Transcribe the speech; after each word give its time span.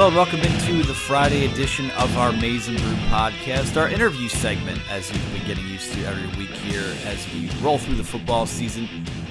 Hello, 0.00 0.14
welcome 0.14 0.38
into 0.38 0.84
the 0.84 0.94
Friday 0.94 1.44
edition 1.44 1.90
of 1.90 2.16
our 2.16 2.30
Maize 2.30 2.68
and 2.68 2.78
Brew 2.78 2.94
podcast, 3.08 3.76
our 3.76 3.88
interview 3.88 4.28
segment, 4.28 4.80
as 4.92 5.10
you've 5.10 5.32
been 5.32 5.44
getting 5.44 5.66
used 5.66 5.92
to 5.92 6.04
every 6.04 6.28
week 6.38 6.54
here 6.54 6.94
as 7.04 7.26
we 7.34 7.50
roll 7.60 7.78
through 7.78 7.96
the 7.96 8.04
football 8.04 8.46
season. 8.46 8.88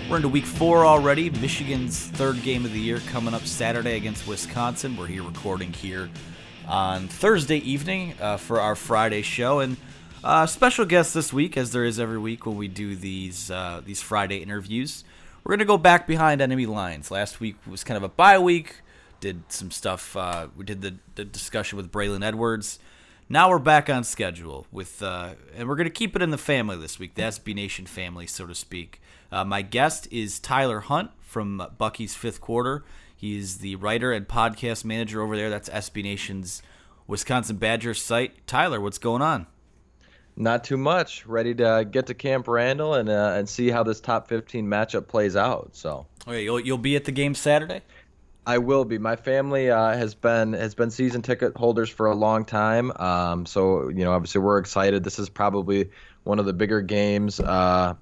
We're 0.10 0.18
into 0.18 0.28
week 0.28 0.44
four 0.44 0.86
already. 0.86 1.30
Michigan's 1.30 2.08
third 2.08 2.42
game 2.44 2.66
of 2.66 2.74
the 2.74 2.82
year 2.82 3.00
coming 3.08 3.34
up 3.34 3.44
Saturday 3.44 3.96
against 3.96 4.28
Wisconsin. 4.28 4.98
We're 4.98 5.08
here 5.08 5.24
recording 5.24 5.72
here 5.72 6.10
on 6.68 7.08
Thursday 7.08 7.60
evening 7.60 8.16
uh, 8.20 8.36
for 8.36 8.60
our 8.60 8.76
Friday 8.76 9.22
show, 9.22 9.62
and 9.62 9.78
uh, 10.22 10.48
special 10.48 10.84
guest 10.84 11.14
this 11.14 11.32
week, 11.32 11.56
as 11.56 11.72
there 11.72 11.86
is 11.86 11.98
every 11.98 12.20
week 12.20 12.46
when 12.46 12.58
we 12.58 12.68
do 12.68 12.94
these 12.94 13.50
uh, 13.50 13.80
these 13.86 14.02
Friday 14.02 14.40
interviews. 14.40 15.06
We're 15.46 15.56
gonna 15.56 15.64
go 15.64 15.78
back 15.78 16.08
behind 16.08 16.42
enemy 16.42 16.66
lines. 16.66 17.10
Last 17.10 17.40
week 17.40 17.56
was 17.66 17.86
kind 17.86 17.96
of 17.96 18.04
a 18.04 18.10
bye 18.10 18.38
week 18.38 18.82
did 19.20 19.44
some 19.50 19.72
stuff. 19.72 20.16
Uh, 20.16 20.48
we 20.56 20.66
did 20.66 20.82
the, 20.82 20.96
the 21.16 21.26
discussion 21.26 21.78
with 21.78 21.92
Braylon 21.92 22.24
Edwards. 22.24 22.80
Now 23.30 23.50
we're 23.50 23.60
back 23.60 23.90
on 23.90 24.04
schedule 24.04 24.68
with, 24.72 25.04
uh, 25.04 25.32
and 25.56 25.68
we're 25.68 25.76
going 25.76 25.86
to 25.86 25.90
keep 25.90 26.16
it 26.16 26.22
in 26.22 26.30
the 26.30 26.38
family 26.38 26.78
this 26.78 26.98
week, 26.98 27.16
the 27.16 27.24
SB 27.24 27.54
Nation 27.54 27.86
family, 27.86 28.26
so 28.26 28.48
to 28.48 28.56
speak. 28.56 29.02
Uh, 29.32 29.44
my 29.44 29.62
guest 29.62 30.08
is 30.12 30.40
Tyler 30.40 30.80
Hunt 30.80 31.12
from 31.20 31.62
Bucky's 31.78 32.16
Fifth 32.16 32.40
Quarter. 32.40 32.86
He's 33.16 33.58
the 33.58 33.76
writer 33.76 34.14
and 34.14 34.28
podcast 34.28 34.86
manager 34.86 35.22
over 35.22 35.36
there. 35.36 35.50
That's 35.50 35.68
SB 35.68 36.04
Nation's 36.04 36.62
Wisconsin 37.08 37.58
Badgers 37.58 38.02
site. 38.02 38.46
Tyler, 38.48 38.80
what's 38.80 38.98
going 38.98 39.22
on? 39.22 39.48
Not 40.38 40.64
too 40.64 40.78
much. 40.78 41.26
Ready 41.26 41.56
to 41.56 41.86
get 41.90 42.06
to 42.08 42.14
Camp 42.14 42.48
Randall 42.48 42.94
and 42.94 43.10
uh, 43.10 43.34
and 43.36 43.50
see 43.50 43.72
how 43.72 43.82
this 43.82 44.00
top 44.00 44.28
15 44.28 44.68
matchup 44.68 45.08
plays 45.08 45.36
out. 45.36 45.72
So. 45.74 46.06
Okay, 46.28 46.44
you'll 46.44 46.60
you'll 46.60 46.78
be 46.78 46.96
at 46.96 47.06
the 47.06 47.12
game 47.12 47.34
Saturday. 47.34 47.82
I 48.48 48.60
will 48.60 48.86
be. 48.86 48.98
My 48.98 49.18
family 49.18 49.70
uh, 49.70 49.92
has 49.98 50.16
been 50.16 50.54
has 50.54 50.74
been 50.74 50.90
season 50.90 51.22
ticket 51.22 51.58
holders 51.58 51.90
for 51.90 52.06
a 52.06 52.16
long 52.16 52.46
time. 52.46 52.94
Um, 52.96 53.46
so 53.46 53.90
you 53.90 54.06
know, 54.06 54.14
obviously, 54.14 54.40
we're 54.40 54.58
excited. 54.58 55.04
This 55.04 55.20
is 55.20 55.28
probably 55.28 55.90
one 56.24 56.40
of 56.40 56.46
the 56.46 56.54
bigger 56.54 56.82
games 56.82 57.42
uh, 57.42 57.96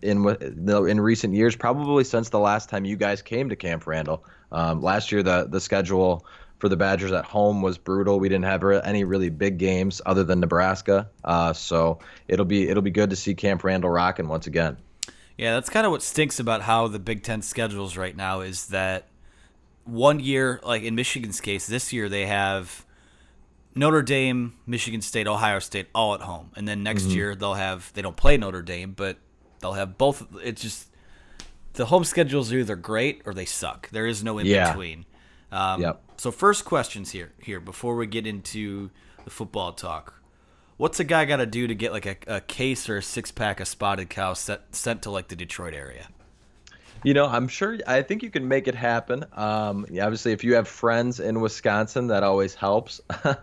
in 0.00 0.24
in 0.28 1.00
recent 1.00 1.34
years, 1.34 1.56
probably 1.56 2.04
since 2.04 2.28
the 2.28 2.38
last 2.38 2.68
time 2.68 2.84
you 2.84 2.94
guys 2.94 3.22
came 3.22 3.48
to 3.48 3.56
Camp 3.56 3.84
Randall. 3.84 4.24
Um, 4.52 4.82
last 4.82 5.10
year, 5.10 5.24
the 5.24 5.48
the 5.50 5.60
schedule 5.60 6.24
for 6.60 6.68
the 6.68 6.76
Badgers 6.76 7.10
at 7.10 7.24
home 7.24 7.60
was 7.60 7.76
brutal. 7.76 8.20
We 8.20 8.28
didn't 8.28 8.44
have 8.44 8.62
any 8.62 9.02
really 9.02 9.30
big 9.30 9.58
games 9.58 10.00
other 10.06 10.22
than 10.22 10.38
Nebraska. 10.38 11.10
Uh, 11.24 11.54
so 11.54 11.98
it'll 12.28 12.46
be 12.46 12.68
it'll 12.68 12.84
be 12.84 12.92
good 12.92 13.10
to 13.10 13.16
see 13.16 13.34
Camp 13.34 13.64
Randall 13.64 13.90
rocking 13.90 14.28
once 14.28 14.46
again. 14.46 14.76
Yeah, 15.36 15.54
that's 15.54 15.70
kind 15.70 15.86
of 15.86 15.90
what 15.90 16.02
stinks 16.02 16.38
about 16.38 16.62
how 16.62 16.86
the 16.86 17.00
Big 17.00 17.24
Ten 17.24 17.42
schedules 17.42 17.96
right 17.96 18.16
now 18.16 18.42
is 18.42 18.68
that 18.68 19.08
one 19.84 20.20
year, 20.20 20.60
like 20.62 20.82
in 20.82 20.94
Michigan's 20.94 21.40
case, 21.40 21.66
this 21.66 21.92
year 21.92 22.08
they 22.08 22.26
have 22.26 22.84
Notre 23.74 24.02
Dame, 24.02 24.54
Michigan 24.66 25.00
State, 25.00 25.26
Ohio 25.26 25.58
State 25.58 25.88
all 25.94 26.14
at 26.14 26.20
home, 26.20 26.50
and 26.56 26.68
then 26.68 26.82
next 26.82 27.04
mm-hmm. 27.04 27.16
year 27.16 27.34
they'll 27.34 27.54
have 27.54 27.92
they 27.94 28.02
don't 28.02 28.16
play 28.16 28.36
Notre 28.36 28.62
Dame, 28.62 28.92
but 28.92 29.18
they'll 29.60 29.72
have 29.72 29.98
both. 29.98 30.26
It's 30.42 30.62
just 30.62 30.88
the 31.74 31.86
home 31.86 32.04
schedules 32.04 32.52
are 32.52 32.58
either 32.58 32.76
great 32.76 33.22
or 33.24 33.34
they 33.34 33.44
suck. 33.44 33.88
There 33.90 34.06
is 34.06 34.22
no 34.22 34.38
in 34.38 34.46
yeah. 34.46 34.70
between. 34.70 35.06
Um, 35.50 35.82
yep. 35.82 36.02
So 36.16 36.30
first 36.30 36.64
questions 36.64 37.10
here 37.10 37.32
here 37.40 37.60
before 37.60 37.96
we 37.96 38.06
get 38.06 38.26
into 38.26 38.90
the 39.24 39.30
football 39.30 39.72
talk. 39.72 40.14
What's 40.76 40.98
a 40.98 41.04
guy 41.04 41.24
got 41.26 41.36
to 41.36 41.46
do 41.46 41.66
to 41.66 41.74
get 41.74 41.92
like 41.92 42.06
a, 42.06 42.16
a 42.26 42.40
case 42.40 42.88
or 42.88 42.96
a 42.96 43.02
six 43.02 43.30
pack 43.30 43.60
of 43.60 43.68
spotted 43.68 44.10
cow 44.10 44.32
set, 44.32 44.74
sent 44.74 45.02
to 45.02 45.10
like 45.10 45.28
the 45.28 45.36
Detroit 45.36 45.74
area? 45.74 46.08
You 47.04 47.14
know, 47.14 47.26
I'm 47.26 47.48
sure. 47.48 47.78
I 47.84 48.02
think 48.02 48.22
you 48.22 48.30
can 48.30 48.46
make 48.46 48.68
it 48.68 48.76
happen. 48.76 49.24
Um, 49.32 49.86
obviously, 50.00 50.30
if 50.32 50.44
you 50.44 50.54
have 50.54 50.68
friends 50.68 51.18
in 51.18 51.40
Wisconsin, 51.40 52.08
that 52.08 52.22
always 52.22 52.54
helps, 52.54 53.00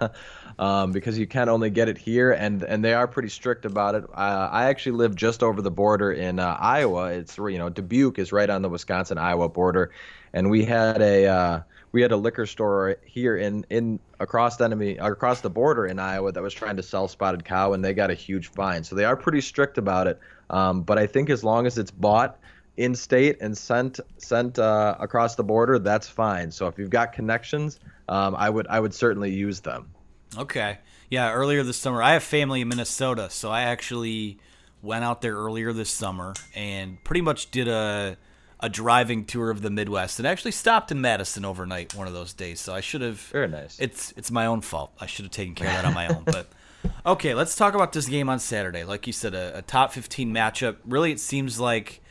um, 0.60 0.94
because 0.94 1.20
you 1.20 1.28
can 1.28 1.50
only 1.50 1.70
get 1.70 1.90
it 1.90 1.98
here, 1.98 2.32
and 2.32 2.64
and 2.64 2.86
they 2.86 2.94
are 2.94 3.06
pretty 3.06 3.28
strict 3.28 3.66
about 3.66 3.96
it. 3.96 4.06
I 4.14 4.70
actually 4.70 4.94
live 4.94 5.14
just 5.14 5.44
over 5.44 5.62
the 5.62 5.72
border 5.72 6.14
in 6.14 6.40
uh, 6.40 6.56
Iowa. 6.58 7.12
It's 7.12 7.38
you 7.38 7.58
know 7.58 7.68
Dubuque 7.68 8.18
is 8.18 8.32
right 8.32 8.50
on 8.50 8.62
the 8.62 8.70
Wisconsin 8.70 9.18
Iowa 9.18 9.50
border, 9.50 9.92
and 10.32 10.50
we 10.50 10.64
had 10.64 11.02
a 11.02 11.26
uh, 11.26 11.60
we 11.92 12.02
had 12.02 12.14
a 12.14 12.18
liquor 12.18 12.46
store 12.46 12.96
here 13.04 13.36
in 13.36 13.66
in 13.70 14.00
across 14.22 14.56
the 14.56 14.64
enemy 14.64 14.96
across 14.96 15.42
the 15.42 15.50
border 15.50 15.86
in 15.86 16.00
Iowa 16.00 16.32
that 16.32 16.42
was 16.42 16.54
trying 16.54 16.78
to 16.78 16.84
sell 16.84 17.10
spotted 17.10 17.44
cow, 17.44 17.74
and 17.74 17.84
they 17.84 17.94
got 17.94 18.10
a 18.10 18.16
huge 18.16 18.48
fine. 18.48 18.86
So 18.86 18.96
they 18.96 19.04
are 19.04 19.18
pretty 19.18 19.42
strict 19.42 19.78
about 19.78 20.08
it. 20.08 20.18
Um, 20.50 20.84
but 20.84 20.98
I 20.98 21.08
think 21.08 21.30
as 21.30 21.44
long 21.44 21.68
as 21.68 21.78
it's 21.78 21.92
bought 21.92 22.39
in 22.80 22.96
state 22.96 23.38
and 23.42 23.58
sent 23.58 24.00
sent 24.18 24.58
uh, 24.58 24.96
across 25.00 25.36
the 25.36 25.44
border, 25.44 25.78
that's 25.80 26.08
fine. 26.08 26.50
So 26.50 26.68
if 26.68 26.80
you've 26.80 26.90
got 26.90 27.14
connections, 27.14 27.80
um, 28.08 28.36
I 28.36 28.50
would 28.50 28.68
I 28.68 28.80
would 28.80 28.94
certainly 28.94 29.32
use 29.32 29.60
them. 29.60 29.90
Okay. 30.38 30.80
Yeah. 31.10 31.34
Earlier 31.34 31.64
this 31.64 31.78
summer, 31.78 32.02
I 32.02 32.14
have 32.14 32.24
family 32.24 32.62
in 32.62 32.70
Minnesota, 32.70 33.30
so 33.30 33.52
I 33.52 33.64
actually 33.64 34.40
went 34.82 35.04
out 35.04 35.22
there 35.22 35.36
earlier 35.36 35.74
this 35.74 35.90
summer 35.90 36.34
and 36.56 37.04
pretty 37.04 37.22
much 37.22 37.52
did 37.52 37.68
a 37.68 38.18
a 38.62 38.70
driving 38.70 39.26
tour 39.26 39.50
of 39.50 39.62
the 39.62 39.70
Midwest 39.70 40.20
and 40.20 40.28
actually 40.28 40.52
stopped 40.52 40.92
in 40.92 41.02
Madison 41.02 41.46
overnight 41.46 41.94
one 41.96 42.08
of 42.08 42.14
those 42.14 42.34
days. 42.34 42.62
So 42.62 42.74
I 42.74 42.80
should 42.80 43.02
have. 43.02 43.20
Very 43.20 43.50
nice. 43.50 43.78
It's 43.80 44.14
it's 44.16 44.32
my 44.32 44.46
own 44.46 44.62
fault. 44.62 44.92
I 45.02 45.06
should 45.06 45.26
have 45.26 45.32
taken 45.32 45.54
care 45.54 45.68
of 45.68 45.74
that 45.74 45.86
on 45.86 45.94
my 45.94 46.08
own. 46.08 46.24
But 46.26 46.48
Okay, 47.06 47.34
let's 47.34 47.56
talk 47.56 47.74
about 47.74 47.94
this 47.94 48.08
game 48.08 48.30
on 48.30 48.40
Saturday. 48.40 48.84
Like 48.84 49.08
you 49.08 49.14
said, 49.14 49.34
a, 49.34 49.60
a 49.60 49.62
top 49.62 49.92
15 49.92 50.34
matchup. 50.34 50.78
Really, 50.86 51.12
it 51.12 51.20
seems 51.20 51.60
like, 51.60 52.02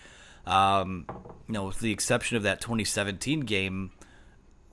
um, 0.48 1.06
you 1.46 1.54
know, 1.54 1.64
with 1.64 1.80
the 1.80 1.92
exception 1.92 2.36
of 2.36 2.42
that 2.42 2.60
2017 2.60 3.40
game, 3.40 3.90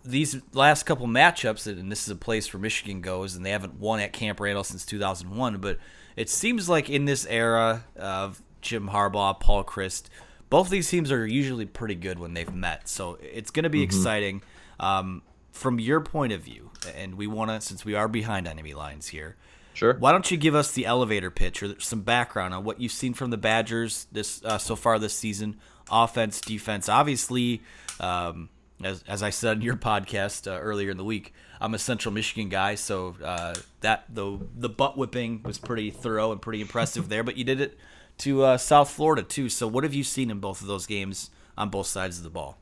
these 0.04 0.42
last 0.54 0.84
couple 0.84 1.08
matchups, 1.08 1.68
and 1.68 1.92
this 1.92 2.04
is 2.04 2.10
a 2.10 2.16
place 2.16 2.54
where 2.54 2.62
Michigan 2.62 3.02
goes, 3.02 3.36
and 3.36 3.46
they 3.46 3.52
haven't 3.52 3.80
won 3.80 4.00
at 4.00 4.14
Camp 4.14 4.40
Randall 4.40 4.64
since 4.64 4.86
2001, 4.86 5.58
but 5.58 5.80
it 6.16 6.30
seems 6.30 6.70
like 6.70 6.90
in 6.90 7.06
this 7.06 7.26
era 7.26 7.86
of 7.96 8.42
Jim 8.62 8.90
Harbaugh, 8.90 9.40
Paul 9.40 9.64
Chryst, 9.64 10.06
both 10.50 10.70
these 10.70 10.90
teams 10.90 11.12
are 11.12 11.26
usually 11.26 11.66
pretty 11.66 11.96
good 11.96 12.20
when 12.20 12.34
they've 12.34 12.54
met. 12.54 12.88
So 12.88 13.18
it's 13.22 13.52
going 13.52 13.64
to 13.64 13.70
be 13.70 13.80
mm-hmm. 13.80 13.98
exciting. 13.98 14.42
Um, 14.80 15.24
from 15.52 15.80
your 15.80 16.02
point 16.02 16.34
of 16.34 16.42
view, 16.42 16.72
and 16.96 17.16
we 17.16 17.28
want 17.28 17.50
to, 17.50 17.62
since 17.62 17.86
we 17.86 17.96
are 17.96 18.10
behind 18.10 18.48
enemy 18.48 18.74
lines 18.74 19.08
here, 19.08 19.38
Sure. 19.76 19.94
Why 20.00 20.14
don't 20.14 20.30
you 20.32 20.38
give 20.38 20.56
us 20.56 20.72
the 20.72 20.86
elevator 20.86 21.30
pitch 21.30 21.62
or 21.62 21.80
some 21.80 22.02
background 22.02 22.54
on 22.54 22.64
what 22.64 22.80
you've 22.80 22.94
seen 22.94 23.14
from 23.14 23.30
the 23.30 23.38
Badgers 23.38 24.08
this 24.12 24.44
uh, 24.46 24.58
so 24.58 24.76
far 24.76 24.98
this 24.98 25.14
season, 25.14 25.58
offense, 25.92 26.40
defense. 26.40 26.88
Obviously, 26.88 27.62
um, 28.00 28.50
as 28.82 29.04
as 29.08 29.22
I 29.22 29.30
said 29.30 29.58
in 29.58 29.64
your 29.64 29.76
podcast 29.92 30.50
uh, 30.50 30.60
earlier 30.60 30.92
in 30.92 30.98
the 30.98 31.04
week, 31.04 31.34
I'm 31.60 31.74
a 31.74 31.80
Central 31.80 32.14
Michigan 32.14 32.48
guy, 32.48 32.76
so 32.76 33.16
uh, 33.22 33.56
that 33.82 34.06
the 34.10 34.40
the 34.56 34.70
butt 34.70 34.98
whipping 34.98 35.44
was 35.44 35.58
pretty 35.58 35.92
thorough 35.92 36.32
and 36.32 36.42
pretty 36.42 36.62
impressive 36.62 37.10
there. 37.10 37.24
But 37.24 37.36
you 37.36 37.44
did 37.44 37.60
it 37.60 37.78
to 38.20 38.44
uh, 38.44 38.58
South 38.58 38.90
Florida 38.90 39.24
too. 39.24 39.50
So 39.50 39.68
what 39.68 39.84
have 39.84 39.94
you 39.94 40.06
seen 40.06 40.32
in 40.32 40.40
both 40.40 40.62
of 40.62 40.68
those 40.68 40.86
games 40.86 41.32
on 41.58 41.70
both 41.70 41.88
sides 41.88 42.18
of 42.18 42.24
the 42.24 42.30
ball? 42.30 42.58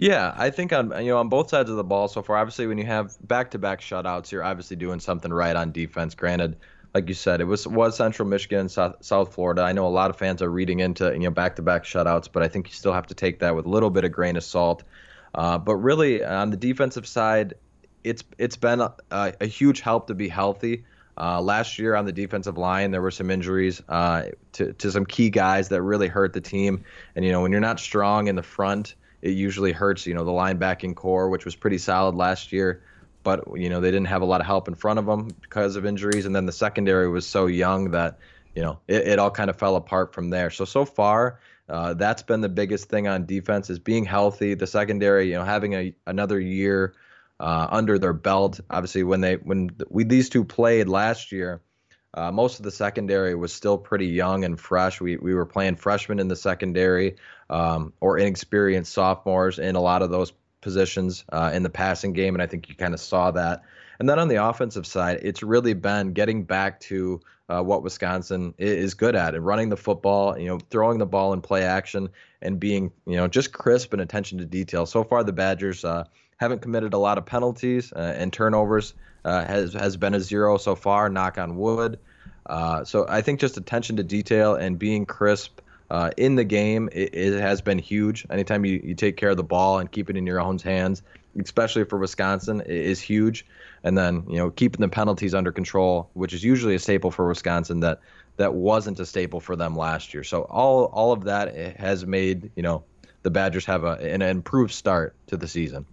Yeah, 0.00 0.32
I 0.36 0.50
think 0.50 0.72
on 0.72 0.92
you 1.02 1.10
know 1.10 1.18
on 1.18 1.28
both 1.28 1.50
sides 1.50 1.68
of 1.68 1.76
the 1.76 1.82
ball 1.82 2.06
so 2.06 2.22
far. 2.22 2.36
Obviously, 2.36 2.68
when 2.68 2.78
you 2.78 2.86
have 2.86 3.16
back-to-back 3.26 3.80
shutouts, 3.80 4.30
you're 4.30 4.44
obviously 4.44 4.76
doing 4.76 5.00
something 5.00 5.32
right 5.32 5.56
on 5.56 5.72
defense. 5.72 6.14
Granted, 6.14 6.56
like 6.94 7.08
you 7.08 7.14
said, 7.14 7.40
it 7.40 7.44
was 7.44 7.66
was 7.66 7.96
Central 7.96 8.28
Michigan, 8.28 8.68
South, 8.68 8.94
South 9.00 9.34
Florida. 9.34 9.62
I 9.62 9.72
know 9.72 9.88
a 9.88 9.90
lot 9.90 10.10
of 10.10 10.16
fans 10.16 10.40
are 10.40 10.50
reading 10.50 10.78
into 10.78 11.12
you 11.12 11.18
know 11.18 11.32
back-to-back 11.32 11.82
shutouts, 11.82 12.28
but 12.32 12.44
I 12.44 12.48
think 12.48 12.68
you 12.68 12.74
still 12.74 12.92
have 12.92 13.08
to 13.08 13.14
take 13.14 13.40
that 13.40 13.56
with 13.56 13.66
a 13.66 13.68
little 13.68 13.90
bit 13.90 14.04
of 14.04 14.12
grain 14.12 14.36
of 14.36 14.44
salt. 14.44 14.84
Uh, 15.34 15.58
but 15.58 15.74
really, 15.74 16.24
on 16.24 16.50
the 16.50 16.56
defensive 16.56 17.06
side, 17.06 17.54
it's 18.04 18.22
it's 18.38 18.56
been 18.56 18.80
a, 18.80 18.94
a 19.10 19.46
huge 19.46 19.80
help 19.80 20.06
to 20.06 20.14
be 20.14 20.28
healthy. 20.28 20.84
Uh, 21.20 21.42
last 21.42 21.76
year 21.80 21.96
on 21.96 22.04
the 22.04 22.12
defensive 22.12 22.56
line, 22.56 22.92
there 22.92 23.02
were 23.02 23.10
some 23.10 23.32
injuries 23.32 23.82
uh, 23.88 24.26
to 24.52 24.74
to 24.74 24.92
some 24.92 25.04
key 25.04 25.28
guys 25.28 25.70
that 25.70 25.82
really 25.82 26.06
hurt 26.06 26.34
the 26.34 26.40
team. 26.40 26.84
And 27.16 27.24
you 27.24 27.32
know, 27.32 27.42
when 27.42 27.50
you're 27.50 27.60
not 27.60 27.80
strong 27.80 28.28
in 28.28 28.36
the 28.36 28.44
front 28.44 28.94
it 29.22 29.30
usually 29.30 29.72
hurts, 29.72 30.06
you 30.06 30.14
know, 30.14 30.24
the 30.24 30.30
linebacking 30.30 30.94
core, 30.94 31.28
which 31.28 31.44
was 31.44 31.56
pretty 31.56 31.78
solid 31.78 32.14
last 32.14 32.52
year. 32.52 32.82
But, 33.22 33.58
you 33.58 33.68
know, 33.68 33.80
they 33.80 33.90
didn't 33.90 34.06
have 34.06 34.22
a 34.22 34.24
lot 34.24 34.40
of 34.40 34.46
help 34.46 34.68
in 34.68 34.74
front 34.74 34.98
of 34.98 35.06
them 35.06 35.28
because 35.40 35.76
of 35.76 35.84
injuries. 35.84 36.24
And 36.24 36.34
then 36.34 36.46
the 36.46 36.52
secondary 36.52 37.08
was 37.08 37.26
so 37.26 37.46
young 37.46 37.90
that, 37.90 38.18
you 38.54 38.62
know, 38.62 38.78
it, 38.86 39.08
it 39.08 39.18
all 39.18 39.30
kind 39.30 39.50
of 39.50 39.58
fell 39.58 39.76
apart 39.76 40.14
from 40.14 40.30
there. 40.30 40.50
So, 40.50 40.64
so 40.64 40.84
far, 40.84 41.40
uh, 41.68 41.94
that's 41.94 42.22
been 42.22 42.40
the 42.40 42.48
biggest 42.48 42.88
thing 42.88 43.08
on 43.08 43.26
defense 43.26 43.70
is 43.70 43.78
being 43.78 44.04
healthy. 44.04 44.54
The 44.54 44.66
secondary, 44.66 45.28
you 45.28 45.34
know, 45.34 45.44
having 45.44 45.74
a, 45.74 45.94
another 46.06 46.40
year 46.40 46.94
uh, 47.40 47.66
under 47.70 47.98
their 47.98 48.12
belt. 48.12 48.60
Obviously, 48.70 49.02
when 49.02 49.20
they 49.20 49.34
when 49.34 49.70
we 49.90 50.04
these 50.04 50.28
two 50.28 50.44
played 50.44 50.88
last 50.88 51.32
year, 51.32 51.60
uh, 52.14 52.32
most 52.32 52.58
of 52.58 52.64
the 52.64 52.70
secondary 52.70 53.34
was 53.34 53.52
still 53.52 53.78
pretty 53.78 54.06
young 54.06 54.44
and 54.44 54.58
fresh. 54.58 55.00
We 55.00 55.16
we 55.16 55.34
were 55.34 55.46
playing 55.46 55.76
freshmen 55.76 56.18
in 56.18 56.28
the 56.28 56.36
secondary 56.36 57.16
um, 57.50 57.92
or 58.00 58.18
inexperienced 58.18 58.92
sophomores 58.92 59.58
in 59.58 59.76
a 59.76 59.80
lot 59.80 60.02
of 60.02 60.10
those 60.10 60.32
positions 60.60 61.24
uh, 61.32 61.50
in 61.54 61.62
the 61.62 61.70
passing 61.70 62.12
game, 62.12 62.34
and 62.34 62.42
I 62.42 62.46
think 62.46 62.68
you 62.68 62.74
kind 62.74 62.94
of 62.94 63.00
saw 63.00 63.30
that. 63.32 63.62
And 63.98 64.08
then 64.08 64.18
on 64.18 64.28
the 64.28 64.36
offensive 64.36 64.86
side, 64.86 65.20
it's 65.22 65.42
really 65.42 65.74
been 65.74 66.12
getting 66.12 66.44
back 66.44 66.80
to 66.80 67.20
uh, 67.48 67.62
what 67.62 67.82
Wisconsin 67.82 68.54
is 68.58 68.94
good 68.94 69.16
at 69.16 69.34
and 69.34 69.44
running 69.44 69.70
the 69.70 69.76
football, 69.76 70.38
you 70.38 70.46
know, 70.46 70.58
throwing 70.70 70.98
the 70.98 71.06
ball 71.06 71.32
in 71.32 71.40
play 71.40 71.64
action 71.64 72.08
and 72.42 72.60
being, 72.60 72.92
you 73.06 73.16
know, 73.16 73.26
just 73.26 73.52
crisp 73.52 73.92
and 73.92 74.02
attention 74.02 74.38
to 74.38 74.44
detail. 74.44 74.86
So 74.86 75.02
far, 75.02 75.24
the 75.24 75.32
Badgers 75.32 75.84
uh, 75.84 76.04
haven't 76.36 76.62
committed 76.62 76.94
a 76.94 76.98
lot 76.98 77.18
of 77.18 77.26
penalties 77.26 77.92
uh, 77.92 78.14
and 78.16 78.32
turnovers. 78.32 78.94
Uh, 79.24 79.44
has 79.44 79.74
has 79.74 79.96
been 79.96 80.14
a 80.14 80.20
zero 80.20 80.58
so 80.58 80.74
far. 80.74 81.08
Knock 81.08 81.38
on 81.38 81.56
wood. 81.56 81.98
Uh, 82.46 82.84
so 82.84 83.06
I 83.08 83.20
think 83.20 83.40
just 83.40 83.56
attention 83.56 83.96
to 83.96 84.02
detail 84.02 84.54
and 84.54 84.78
being 84.78 85.04
crisp 85.04 85.60
uh, 85.90 86.10
in 86.16 86.34
the 86.34 86.44
game 86.44 86.88
it, 86.92 87.14
it, 87.14 87.40
has 87.40 87.60
been 87.60 87.78
huge. 87.78 88.26
Anytime 88.30 88.64
you, 88.64 88.80
you 88.82 88.94
take 88.94 89.16
care 89.16 89.30
of 89.30 89.36
the 89.36 89.44
ball 89.44 89.78
and 89.78 89.90
keep 89.90 90.08
it 90.08 90.16
in 90.16 90.26
your 90.26 90.40
own 90.40 90.58
hands, 90.58 91.02
especially 91.38 91.84
for 91.84 91.98
Wisconsin, 91.98 92.62
is 92.62 93.00
huge. 93.00 93.44
And 93.84 93.96
then 93.96 94.24
you 94.28 94.38
know 94.38 94.50
keeping 94.50 94.80
the 94.80 94.88
penalties 94.88 95.34
under 95.34 95.52
control, 95.52 96.10
which 96.14 96.32
is 96.32 96.42
usually 96.42 96.74
a 96.74 96.78
staple 96.78 97.10
for 97.10 97.28
Wisconsin 97.28 97.80
that 97.80 98.00
that 98.36 98.54
wasn't 98.54 98.98
a 99.00 99.06
staple 99.06 99.40
for 99.40 99.56
them 99.56 99.76
last 99.76 100.14
year. 100.14 100.24
So 100.24 100.42
all 100.42 100.84
all 100.86 101.12
of 101.12 101.24
that 101.24 101.54
has 101.76 102.04
made 102.06 102.50
you 102.56 102.62
know 102.62 102.84
the 103.22 103.30
Badgers 103.30 103.66
have 103.66 103.84
a, 103.84 103.92
an 103.92 104.22
improved 104.22 104.72
start 104.72 105.14
to 105.28 105.36
the 105.36 105.48
season. 105.48 105.86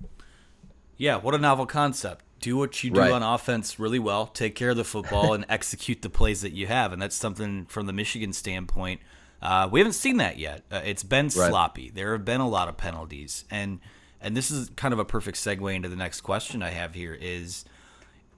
Yeah, 0.97 1.17
what 1.17 1.35
a 1.35 1.37
novel 1.37 1.65
concept. 1.65 2.23
Do 2.45 2.57
what 2.57 2.83
you 2.83 2.91
do 2.91 2.99
right. 2.99 3.11
on 3.11 3.23
offense 3.23 3.79
really 3.79 3.97
well, 3.97 4.27
take 4.27 4.53
care 4.53 4.69
of 4.69 4.77
the 4.77 4.83
football, 4.83 5.33
and 5.33 5.45
execute 5.49 6.03
the 6.03 6.11
plays 6.11 6.41
that 6.41 6.51
you 6.53 6.67
have. 6.67 6.93
And 6.93 7.01
that's 7.01 7.15
something 7.15 7.65
from 7.65 7.87
the 7.87 7.93
Michigan 7.93 8.33
standpoint 8.33 9.01
uh, 9.45 9.67
we 9.71 9.79
haven't 9.79 9.93
seen 9.93 10.17
that 10.17 10.39
yet. 10.39 10.63
Uh, 10.71 10.81
it's 10.83 11.03
been 11.03 11.25
right. 11.25 11.49
sloppy. 11.49 11.91
There 11.91 12.13
have 12.13 12.25
been 12.25 12.41
a 12.41 12.49
lot 12.49 12.67
of 12.67 12.77
penalties, 12.77 13.45
and 13.51 13.79
and 14.19 14.35
this 14.35 14.49
is 14.49 14.71
kind 14.75 14.93
of 14.93 14.99
a 14.99 15.05
perfect 15.05 15.37
segue 15.37 15.75
into 15.75 15.87
the 15.87 15.95
next 15.95 16.21
question 16.21 16.63
I 16.63 16.71
have 16.71 16.95
here 16.95 17.13
is 17.13 17.63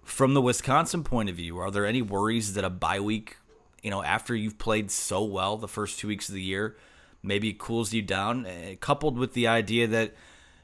from 0.04 0.33
the 0.33 0.42
Wisconsin 0.42 1.04
point 1.04 1.30
of 1.30 1.36
view. 1.36 1.59
Are 1.59 1.71
there 1.71 1.86
any 1.86 2.01
worries 2.01 2.56
that 2.56 2.65
a 2.65 2.69
bye 2.69 3.00
week, 3.00 3.38
you 3.81 3.89
know, 3.89 4.04
after 4.04 4.36
you've 4.36 4.57
played 4.57 4.92
so 4.92 5.24
well 5.24 5.56
the 5.56 5.68
first 5.68 5.98
two 5.98 6.09
weeks 6.09 6.27
of 6.27 6.36
the 6.36 6.42
year, 6.42 6.75
maybe 7.24 7.54
cools 7.54 7.94
you 7.94 8.01
down, 8.01 8.45
uh, 8.45 8.75
coupled 8.81 9.18
with 9.18 9.31
the 9.31 9.48
idea 9.48 9.88
that 9.88 10.13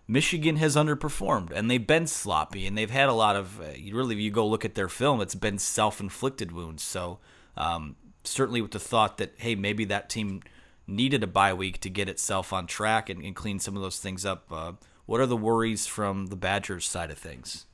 Michigan 0.08 0.58
has 0.58 0.76
underperformed 0.76 1.52
and 1.52 1.72
they've 1.72 1.88
been 1.88 2.08
sloppy 2.08 2.68
and 2.68 2.78
they've 2.78 2.90
had 2.90 3.10
a 3.10 3.14
lot 3.14 3.36
of 3.36 3.60
uh, 3.62 3.66
really 3.92 4.16
you 4.16 4.32
go 4.32 4.46
look 4.46 4.66
at 4.66 4.76
their 4.76 4.90
film 4.90 5.22
it's 5.22 5.36
been 5.36 5.58
self-inflicted 5.58 6.52
wounds 6.52 6.84
so 6.84 7.20
um, 7.56 7.96
certainly 8.26 8.62
with 8.62 8.72
the 8.72 8.80
thought 8.80 9.18
that 9.18 9.34
hey 9.38 9.56
maybe 9.56 9.86
that 9.86 10.10
team 10.10 10.42
needed 10.88 11.24
a 11.24 11.28
bye 11.28 11.54
week 11.54 11.80
to 11.82 11.90
get 11.90 12.10
itself 12.10 12.52
on 12.52 12.68
track 12.68 13.10
and, 13.10 13.24
and 13.24 13.36
clean 13.36 13.60
some 13.60 13.76
of 13.76 13.82
those 13.82 14.00
things 14.00 14.26
up. 14.26 14.46
Uh, 14.52 14.74
what 15.06 15.20
are 15.20 15.26
the 15.26 15.38
worries 15.38 15.88
from 15.88 16.28
the 16.28 16.36
Badgers 16.36 16.86
side 16.88 17.12
of 17.12 17.18
things? 17.18 17.66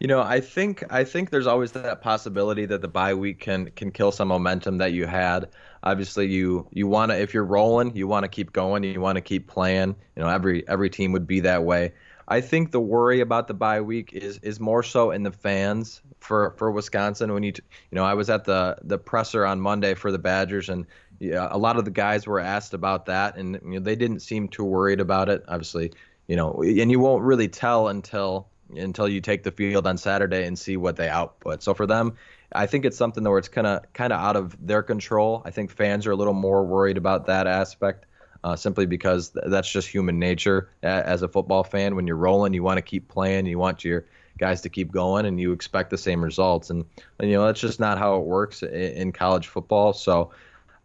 You 0.00 0.06
know, 0.06 0.20
I 0.20 0.40
think 0.40 0.84
I 0.90 1.02
think 1.02 1.30
there's 1.30 1.48
always 1.48 1.72
that 1.72 2.02
possibility 2.02 2.66
that 2.66 2.82
the 2.82 2.88
bye 2.88 3.14
week 3.14 3.40
can 3.40 3.70
can 3.72 3.90
kill 3.90 4.12
some 4.12 4.28
momentum 4.28 4.78
that 4.78 4.92
you 4.92 5.06
had. 5.06 5.48
Obviously, 5.82 6.26
you 6.26 6.66
you 6.72 6.86
want 6.86 7.10
to 7.10 7.20
if 7.20 7.34
you're 7.34 7.44
rolling, 7.44 7.94
you 7.96 8.06
want 8.06 8.24
to 8.24 8.28
keep 8.28 8.52
going, 8.52 8.84
you 8.84 9.00
want 9.00 9.16
to 9.16 9.22
keep 9.22 9.46
playing. 9.46 9.96
You 10.16 10.22
know, 10.22 10.28
every 10.28 10.66
every 10.68 10.90
team 10.90 11.12
would 11.12 11.26
be 11.26 11.40
that 11.40 11.64
way. 11.64 11.92
I 12.30 12.42
think 12.42 12.72
the 12.72 12.80
worry 12.80 13.20
about 13.20 13.48
the 13.48 13.54
bye 13.54 13.80
week 13.80 14.12
is 14.12 14.38
is 14.42 14.60
more 14.60 14.82
so 14.82 15.10
in 15.10 15.22
the 15.22 15.32
fans 15.32 16.02
for 16.20 16.54
for 16.58 16.70
Wisconsin. 16.70 17.32
When 17.32 17.42
you 17.42 17.52
you 17.56 17.96
know, 17.96 18.04
I 18.04 18.14
was 18.14 18.28
at 18.28 18.44
the 18.44 18.76
the 18.82 18.98
presser 18.98 19.46
on 19.46 19.60
Monday 19.60 19.94
for 19.94 20.12
the 20.12 20.18
Badgers, 20.18 20.68
and 20.68 20.86
yeah, 21.20 21.48
a 21.50 21.58
lot 21.58 21.76
of 21.78 21.84
the 21.86 21.90
guys 21.90 22.26
were 22.26 22.38
asked 22.40 22.74
about 22.74 23.06
that, 23.06 23.36
and 23.36 23.58
you 23.64 23.70
know, 23.74 23.80
they 23.80 23.96
didn't 23.96 24.20
seem 24.20 24.48
too 24.48 24.64
worried 24.64 25.00
about 25.00 25.28
it. 25.30 25.42
Obviously, 25.48 25.92
you 26.26 26.36
know, 26.36 26.62
and 26.62 26.90
you 26.90 27.00
won't 27.00 27.24
really 27.24 27.48
tell 27.48 27.88
until 27.88 28.48
until 28.76 29.08
you 29.08 29.22
take 29.22 29.42
the 29.42 29.50
field 29.50 29.86
on 29.86 29.96
Saturday 29.96 30.44
and 30.44 30.58
see 30.58 30.76
what 30.76 30.96
they 30.96 31.08
output. 31.08 31.62
So 31.62 31.72
for 31.72 31.86
them, 31.86 32.16
I 32.52 32.66
think 32.66 32.84
it's 32.84 32.96
something 32.96 33.24
where 33.24 33.38
it's 33.38 33.48
kind 33.48 33.66
of 33.66 33.92
kind 33.92 34.12
of 34.12 34.20
out 34.20 34.36
of 34.36 34.56
their 34.66 34.82
control. 34.82 35.42
I 35.44 35.50
think 35.50 35.70
fans 35.70 36.06
are 36.06 36.12
a 36.12 36.16
little 36.16 36.34
more 36.34 36.64
worried 36.64 36.96
about 36.96 37.26
that 37.26 37.46
aspect 37.46 38.06
uh, 38.44 38.56
simply 38.56 38.86
because 38.86 39.30
th- 39.30 39.46
that's 39.48 39.70
just 39.70 39.88
human 39.88 40.18
nature 40.18 40.70
as 40.82 41.22
a 41.22 41.28
football 41.28 41.64
fan. 41.64 41.96
When 41.96 42.06
you're 42.06 42.16
rolling, 42.16 42.54
you 42.54 42.62
want 42.62 42.78
to 42.78 42.82
keep 42.82 43.08
playing, 43.08 43.46
you 43.46 43.58
want 43.58 43.84
your 43.84 44.06
guys 44.38 44.60
to 44.62 44.68
keep 44.68 44.92
going, 44.92 45.26
and 45.26 45.40
you 45.40 45.52
expect 45.52 45.90
the 45.90 45.98
same 45.98 46.22
results. 46.22 46.70
And, 46.70 46.84
and 47.18 47.28
you 47.30 47.36
know 47.36 47.46
that's 47.46 47.60
just 47.60 47.80
not 47.80 47.98
how 47.98 48.16
it 48.16 48.24
works 48.24 48.62
in, 48.62 48.70
in 48.70 49.12
college 49.12 49.48
football. 49.48 49.92
So 49.92 50.30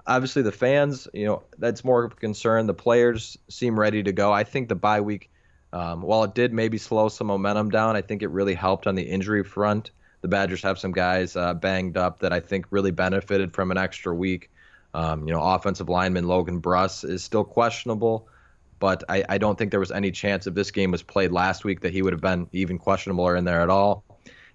obviously 0.07 0.41
the 0.41 0.51
fans, 0.51 1.07
you 1.13 1.25
know, 1.25 1.43
that's 1.57 1.83
more 1.83 2.03
of 2.03 2.13
a 2.13 2.15
concern. 2.15 2.67
The 2.67 2.73
players 2.73 3.37
seem 3.49 3.79
ready 3.79 4.03
to 4.03 4.11
go. 4.11 4.31
I 4.31 4.43
think 4.43 4.69
the 4.69 4.75
bye 4.75 5.01
week, 5.01 5.29
um, 5.71 6.01
while 6.01 6.23
it 6.23 6.35
did 6.35 6.53
maybe 6.53 6.77
slow 6.77 7.09
some 7.09 7.27
momentum 7.27 7.69
down, 7.69 7.95
I 7.95 8.01
think 8.01 8.21
it 8.21 8.29
really 8.29 8.53
helped 8.53 8.87
on 8.87 8.95
the 8.95 9.03
injury 9.03 9.43
front. 9.43 9.91
The 10.23 10.29
Badgers 10.29 10.61
have 10.63 10.79
some 10.79 10.93
guys 10.93 11.35
uh, 11.35 11.53
banged 11.53 11.97
up 11.97 12.19
that 12.19 12.31
I 12.31 12.39
think 12.39 12.67
really 12.69 12.91
benefited 12.91 13.53
from 13.53 13.71
an 13.71 13.77
extra 13.77 14.15
week. 14.15 14.49
Um, 14.93 15.27
you 15.27 15.33
know, 15.33 15.43
offensive 15.43 15.89
lineman 15.89 16.29
Logan 16.29 16.61
Bruss 16.61 17.03
is 17.03 17.21
still 17.21 17.43
questionable, 17.43 18.29
but 18.79 19.03
I, 19.09 19.25
I, 19.27 19.37
don't 19.37 19.57
think 19.57 19.71
there 19.71 19.81
was 19.81 19.91
any 19.91 20.11
chance 20.11 20.47
if 20.47 20.53
this 20.53 20.71
game 20.71 20.91
was 20.91 21.03
played 21.03 21.33
last 21.33 21.65
week 21.65 21.81
that 21.81 21.91
he 21.91 22.01
would 22.01 22.13
have 22.13 22.21
been 22.21 22.47
even 22.53 22.77
questionable 22.77 23.25
or 23.25 23.35
in 23.35 23.43
there 23.43 23.59
at 23.59 23.69
all. 23.69 24.05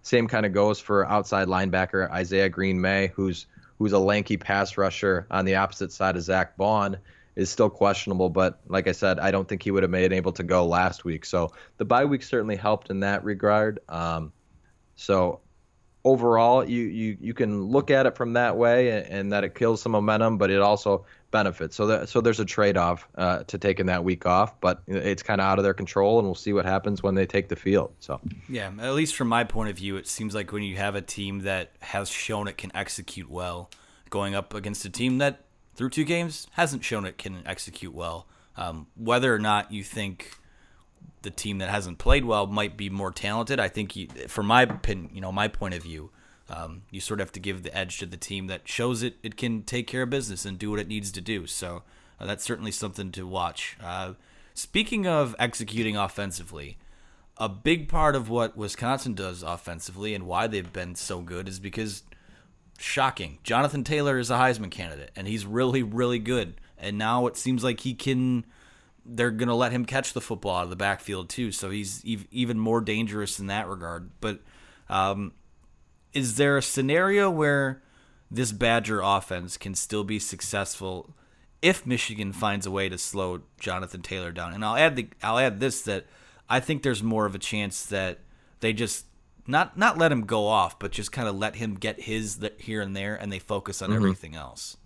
Same 0.00 0.26
kind 0.26 0.46
of 0.46 0.54
goes 0.54 0.80
for 0.80 1.04
outside 1.06 1.48
linebacker 1.48 2.10
Isaiah 2.10 2.48
Green-May, 2.48 3.08
who's 3.08 3.44
who's 3.78 3.92
a 3.92 3.98
lanky 3.98 4.38
pass 4.38 4.78
rusher 4.78 5.26
on 5.30 5.44
the 5.44 5.56
opposite 5.56 5.92
side 5.92 6.16
of 6.16 6.22
Zack 6.22 6.56
Baun, 6.56 6.96
is 7.36 7.50
still 7.50 7.68
questionable. 7.68 8.30
But 8.30 8.58
like 8.68 8.88
I 8.88 8.92
said, 8.92 9.18
I 9.18 9.32
don't 9.32 9.46
think 9.46 9.62
he 9.62 9.70
would 9.70 9.82
have 9.82 9.92
been 9.92 10.14
able 10.14 10.32
to 10.32 10.42
go 10.44 10.66
last 10.66 11.04
week. 11.04 11.26
So 11.26 11.52
the 11.76 11.84
bye 11.84 12.06
week 12.06 12.22
certainly 12.22 12.56
helped 12.56 12.88
in 12.88 13.00
that 13.00 13.22
regard. 13.22 13.80
Um, 13.88 14.32
so 14.96 15.40
overall, 16.04 16.68
you, 16.68 16.82
you 16.82 17.16
you 17.20 17.34
can 17.34 17.64
look 17.64 17.90
at 17.90 18.06
it 18.06 18.16
from 18.16 18.34
that 18.34 18.56
way, 18.56 18.90
and, 18.90 19.06
and 19.06 19.32
that 19.32 19.44
it 19.44 19.54
kills 19.54 19.82
some 19.82 19.92
momentum, 19.92 20.38
but 20.38 20.50
it 20.50 20.60
also 20.60 21.04
benefits. 21.30 21.76
So 21.76 21.86
that 21.88 22.08
so 22.08 22.20
there's 22.20 22.40
a 22.40 22.44
trade-off 22.44 23.08
uh, 23.16 23.44
to 23.44 23.58
taking 23.58 23.86
that 23.86 24.04
week 24.04 24.26
off, 24.26 24.60
but 24.60 24.82
it's 24.86 25.22
kind 25.22 25.40
of 25.40 25.46
out 25.46 25.58
of 25.58 25.64
their 25.64 25.74
control, 25.74 26.18
and 26.18 26.26
we'll 26.26 26.34
see 26.34 26.52
what 26.52 26.64
happens 26.64 27.02
when 27.02 27.14
they 27.14 27.26
take 27.26 27.48
the 27.48 27.56
field. 27.56 27.92
So 28.00 28.20
yeah, 28.48 28.70
at 28.80 28.94
least 28.94 29.16
from 29.16 29.28
my 29.28 29.44
point 29.44 29.70
of 29.70 29.76
view, 29.76 29.96
it 29.96 30.06
seems 30.06 30.34
like 30.34 30.52
when 30.52 30.62
you 30.62 30.76
have 30.76 30.94
a 30.94 31.02
team 31.02 31.40
that 31.40 31.72
has 31.80 32.08
shown 32.08 32.48
it 32.48 32.56
can 32.56 32.70
execute 32.74 33.30
well, 33.30 33.70
going 34.10 34.34
up 34.34 34.54
against 34.54 34.84
a 34.84 34.90
team 34.90 35.18
that 35.18 35.44
through 35.74 35.90
two 35.90 36.04
games 36.04 36.46
hasn't 36.52 36.84
shown 36.84 37.04
it 37.04 37.18
can 37.18 37.42
execute 37.46 37.94
well. 37.94 38.26
Um, 38.56 38.88
whether 38.96 39.32
or 39.32 39.38
not 39.38 39.70
you 39.70 39.84
think 39.84 40.36
the 41.22 41.30
team 41.30 41.58
that 41.58 41.68
hasn't 41.68 41.98
played 41.98 42.24
well 42.24 42.46
might 42.46 42.76
be 42.76 42.88
more 42.88 43.10
talented. 43.10 43.58
I 43.58 43.68
think, 43.68 43.96
you, 43.96 44.08
my 44.42 44.62
opinion, 44.62 45.10
you 45.12 45.20
know, 45.20 45.32
my 45.32 45.48
point 45.48 45.74
of 45.74 45.82
view, 45.82 46.10
um, 46.50 46.82
you 46.90 47.00
sort 47.00 47.20
of 47.20 47.26
have 47.26 47.32
to 47.32 47.40
give 47.40 47.62
the 47.62 47.76
edge 47.76 47.98
to 47.98 48.06
the 48.06 48.16
team 48.16 48.46
that 48.46 48.66
shows 48.66 49.02
it 49.02 49.16
it 49.22 49.36
can 49.36 49.62
take 49.62 49.86
care 49.86 50.02
of 50.02 50.10
business 50.10 50.44
and 50.44 50.58
do 50.58 50.70
what 50.70 50.80
it 50.80 50.88
needs 50.88 51.12
to 51.12 51.20
do. 51.20 51.46
So 51.46 51.82
uh, 52.18 52.26
that's 52.26 52.44
certainly 52.44 52.70
something 52.70 53.12
to 53.12 53.26
watch. 53.26 53.76
Uh, 53.82 54.14
speaking 54.54 55.06
of 55.06 55.36
executing 55.38 55.96
offensively, 55.96 56.78
a 57.36 57.48
big 57.48 57.88
part 57.88 58.16
of 58.16 58.28
what 58.30 58.56
Wisconsin 58.56 59.14
does 59.14 59.42
offensively 59.42 60.14
and 60.14 60.26
why 60.26 60.46
they've 60.46 60.72
been 60.72 60.94
so 60.94 61.20
good 61.20 61.48
is 61.48 61.60
because 61.60 62.02
shocking, 62.78 63.38
Jonathan 63.42 63.84
Taylor 63.84 64.18
is 64.18 64.30
a 64.30 64.38
Heisman 64.38 64.70
candidate 64.70 65.10
and 65.14 65.28
he's 65.28 65.44
really 65.44 65.82
really 65.82 66.18
good. 66.18 66.60
And 66.78 66.96
now 66.96 67.26
it 67.26 67.36
seems 67.36 67.62
like 67.62 67.80
he 67.80 67.92
can 67.92 68.46
they're 69.08 69.30
going 69.30 69.48
to 69.48 69.54
let 69.54 69.72
him 69.72 69.84
catch 69.84 70.12
the 70.12 70.20
football 70.20 70.56
out 70.56 70.64
of 70.64 70.70
the 70.70 70.76
backfield 70.76 71.28
too. 71.28 71.50
So 71.50 71.70
he's 71.70 72.04
even 72.04 72.58
more 72.58 72.80
dangerous 72.80 73.40
in 73.40 73.46
that 73.46 73.66
regard. 73.66 74.10
But 74.20 74.40
um, 74.88 75.32
is 76.12 76.36
there 76.36 76.56
a 76.56 76.62
scenario 76.62 77.30
where 77.30 77.82
this 78.30 78.52
Badger 78.52 79.00
offense 79.00 79.56
can 79.56 79.74
still 79.74 80.04
be 80.04 80.18
successful 80.18 81.14
if 81.62 81.86
Michigan 81.86 82.32
finds 82.32 82.66
a 82.66 82.70
way 82.70 82.88
to 82.88 82.98
slow 82.98 83.42
Jonathan 83.58 84.02
Taylor 84.02 84.32
down? 84.32 84.52
And 84.52 84.64
I'll 84.64 84.76
add 84.76 84.96
the 84.96 85.08
I'll 85.22 85.38
add 85.38 85.60
this 85.60 85.82
that 85.82 86.06
I 86.48 86.60
think 86.60 86.82
there's 86.82 87.02
more 87.02 87.26
of 87.26 87.34
a 87.34 87.38
chance 87.38 87.86
that 87.86 88.20
they 88.60 88.72
just 88.72 89.06
not 89.46 89.78
not 89.78 89.98
let 89.98 90.12
him 90.12 90.22
go 90.22 90.46
off, 90.46 90.78
but 90.78 90.92
just 90.92 91.12
kind 91.12 91.28
of 91.28 91.36
let 91.36 91.56
him 91.56 91.74
get 91.74 92.00
his 92.00 92.38
here 92.58 92.82
and 92.82 92.94
there, 92.94 93.16
and 93.16 93.32
they 93.32 93.38
focus 93.38 93.82
on 93.82 93.88
mm-hmm. 93.88 93.96
everything 93.96 94.34
else. 94.34 94.76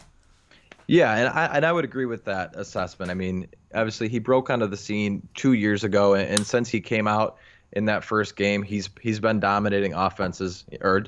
Yeah, 0.87 1.15
and 1.15 1.29
I 1.29 1.47
and 1.57 1.65
I 1.65 1.73
would 1.73 1.85
agree 1.85 2.07
with 2.07 2.25
that 2.25 2.55
assessment. 2.57 3.11
I 3.11 3.15
mean, 3.15 3.49
obviously 3.75 4.09
he 4.09 4.19
broke 4.19 4.51
onto 4.51 4.67
the 4.67 4.77
scene 4.77 5.27
two 5.35 5.53
years 5.53 5.85
ago, 5.85 6.15
and, 6.15 6.29
and 6.29 6.47
since 6.47 6.69
he 6.69 6.81
came 6.81 7.07
out 7.07 7.39
in 7.73 7.87
that 7.87 8.05
first 8.05 8.37
game, 8.37 8.62
he's 8.62 8.91
he's 9.01 9.21
been 9.21 9.41
dominating 9.41 9.95
offenses 9.95 10.65
or 10.81 11.05